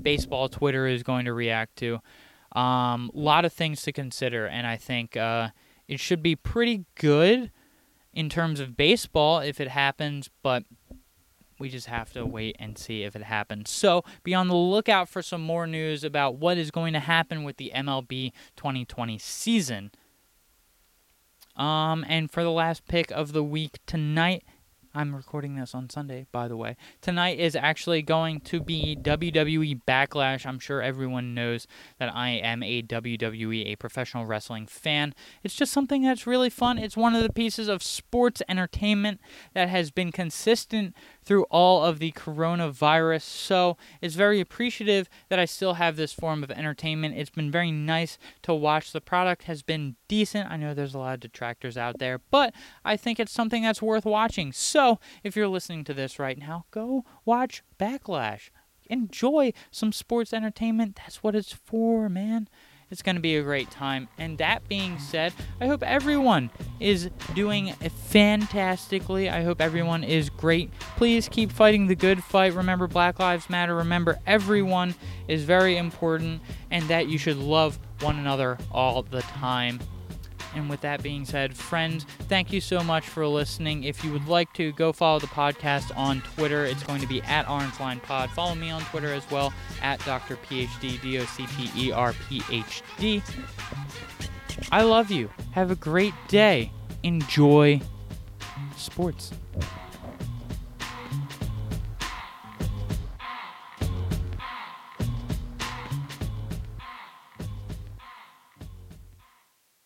baseball 0.00 0.48
Twitter 0.48 0.86
is 0.86 1.02
going 1.02 1.26
to 1.26 1.34
react 1.34 1.76
to. 1.76 2.00
A 2.52 2.58
um, 2.58 3.10
lot 3.12 3.44
of 3.44 3.52
things 3.52 3.82
to 3.82 3.92
consider, 3.92 4.46
and 4.46 4.66
I 4.66 4.76
think 4.76 5.14
uh, 5.14 5.50
it 5.86 6.00
should 6.00 6.22
be 6.22 6.34
pretty 6.34 6.86
good 6.94 7.50
in 8.12 8.28
terms 8.28 8.60
of 8.60 8.76
baseball 8.76 9.40
if 9.40 9.60
it 9.60 9.68
happens, 9.68 10.30
but 10.42 10.64
we 11.58 11.68
just 11.68 11.86
have 11.86 12.12
to 12.12 12.24
wait 12.24 12.56
and 12.58 12.78
see 12.78 13.02
if 13.02 13.16
it 13.16 13.22
happens. 13.22 13.70
So 13.70 14.04
be 14.22 14.34
on 14.34 14.48
the 14.48 14.54
lookout 14.54 15.08
for 15.08 15.22
some 15.22 15.42
more 15.42 15.66
news 15.66 16.04
about 16.04 16.36
what 16.36 16.56
is 16.56 16.70
going 16.70 16.92
to 16.92 17.00
happen 17.00 17.44
with 17.44 17.56
the 17.56 17.72
MLB 17.74 18.32
2020 18.56 19.18
season. 19.18 19.90
Um, 21.56 22.04
and 22.08 22.30
for 22.30 22.44
the 22.44 22.52
last 22.52 22.86
pick 22.86 23.10
of 23.10 23.32
the 23.32 23.42
week 23.42 23.80
tonight, 23.86 24.44
I'm 24.94 25.14
recording 25.14 25.56
this 25.56 25.74
on 25.74 25.90
Sunday, 25.90 26.26
by 26.32 26.48
the 26.48 26.56
way. 26.56 26.76
Tonight 27.00 27.38
is 27.38 27.54
actually 27.54 28.02
going 28.02 28.40
to 28.40 28.60
be 28.60 28.96
WWE 29.00 29.82
Backlash. 29.86 30.46
I'm 30.46 30.58
sure 30.58 30.80
everyone 30.80 31.34
knows 31.34 31.66
that 31.98 32.14
I 32.14 32.30
am 32.30 32.62
a 32.62 32.82
WWE, 32.82 33.72
a 33.72 33.76
professional 33.76 34.24
wrestling 34.26 34.66
fan. 34.66 35.14
It's 35.42 35.54
just 35.54 35.72
something 35.72 36.02
that's 36.02 36.26
really 36.26 36.50
fun. 36.50 36.78
It's 36.78 36.96
one 36.96 37.14
of 37.14 37.22
the 37.22 37.32
pieces 37.32 37.68
of 37.68 37.82
sports 37.82 38.42
entertainment 38.48 39.20
that 39.54 39.68
has 39.68 39.90
been 39.90 40.10
consistent 40.10 40.94
through 41.28 41.44
all 41.50 41.84
of 41.84 41.98
the 41.98 42.10
coronavirus. 42.12 43.20
So 43.20 43.76
it's 44.00 44.14
very 44.14 44.40
appreciative 44.40 45.10
that 45.28 45.38
I 45.38 45.44
still 45.44 45.74
have 45.74 45.96
this 45.96 46.14
form 46.14 46.42
of 46.42 46.50
entertainment. 46.50 47.18
It's 47.18 47.28
been 47.28 47.50
very 47.50 47.70
nice 47.70 48.16
to 48.44 48.54
watch. 48.54 48.92
The 48.92 49.02
product 49.02 49.42
has 49.42 49.62
been 49.62 49.96
decent. 50.08 50.50
I 50.50 50.56
know 50.56 50.72
there's 50.72 50.94
a 50.94 50.98
lot 50.98 51.12
of 51.12 51.20
detractors 51.20 51.76
out 51.76 51.98
there, 51.98 52.18
but 52.30 52.54
I 52.82 52.96
think 52.96 53.20
it's 53.20 53.30
something 53.30 53.62
that's 53.62 53.82
worth 53.82 54.06
watching. 54.06 54.52
So 54.52 55.00
if 55.22 55.36
you're 55.36 55.48
listening 55.48 55.84
to 55.84 55.94
this 55.94 56.18
right 56.18 56.38
now, 56.38 56.64
go 56.70 57.04
watch 57.26 57.62
Backlash. 57.78 58.48
Enjoy 58.86 59.52
some 59.70 59.92
sports 59.92 60.32
entertainment. 60.32 60.96
That's 60.96 61.22
what 61.22 61.34
it's 61.34 61.52
for, 61.52 62.08
man. 62.08 62.48
It's 62.90 63.02
going 63.02 63.16
to 63.16 63.22
be 63.22 63.36
a 63.36 63.42
great 63.42 63.70
time. 63.70 64.08
And 64.16 64.38
that 64.38 64.66
being 64.68 64.98
said, 64.98 65.34
I 65.60 65.66
hope 65.66 65.82
everyone 65.82 66.50
is 66.80 67.10
doing 67.34 67.72
fantastically. 68.08 69.28
I 69.28 69.42
hope 69.42 69.60
everyone 69.60 70.04
is 70.04 70.30
great. 70.30 70.70
Please 70.96 71.28
keep 71.28 71.52
fighting 71.52 71.86
the 71.86 71.94
good 71.94 72.24
fight. 72.24 72.54
Remember, 72.54 72.86
Black 72.86 73.18
Lives 73.18 73.50
Matter. 73.50 73.76
Remember, 73.76 74.18
everyone 74.26 74.94
is 75.26 75.44
very 75.44 75.76
important 75.76 76.40
and 76.70 76.84
that 76.88 77.08
you 77.08 77.18
should 77.18 77.36
love 77.36 77.78
one 78.00 78.18
another 78.18 78.56
all 78.72 79.02
the 79.02 79.22
time. 79.22 79.80
And 80.54 80.68
with 80.70 80.80
that 80.80 81.02
being 81.02 81.24
said, 81.24 81.56
friends, 81.56 82.04
thank 82.28 82.52
you 82.52 82.60
so 82.60 82.82
much 82.82 83.08
for 83.08 83.26
listening. 83.26 83.84
If 83.84 84.04
you 84.04 84.12
would 84.12 84.26
like 84.26 84.52
to, 84.54 84.72
go 84.72 84.92
follow 84.92 85.18
the 85.18 85.26
podcast 85.26 85.96
on 85.96 86.22
Twitter. 86.22 86.64
It's 86.64 86.82
going 86.82 87.00
to 87.00 87.06
be 87.06 87.22
at 87.22 87.48
Orange 87.48 87.78
Line 87.78 88.00
Pod. 88.00 88.30
Follow 88.30 88.54
me 88.54 88.70
on 88.70 88.82
Twitter 88.82 89.12
as 89.12 89.28
well 89.30 89.52
at 89.82 90.04
Docter 90.04 90.36
PhD, 90.36 91.00
D 91.00 91.18
O 91.18 91.24
C 91.24 91.46
T 91.46 91.70
E 91.88 91.92
R 91.92 92.14
P 92.28 92.42
H 92.50 92.82
D. 92.98 93.22
I 94.72 94.82
love 94.82 95.10
you. 95.10 95.30
Have 95.52 95.70
a 95.70 95.76
great 95.76 96.14
day. 96.28 96.72
Enjoy 97.02 97.80
sports. 98.76 99.32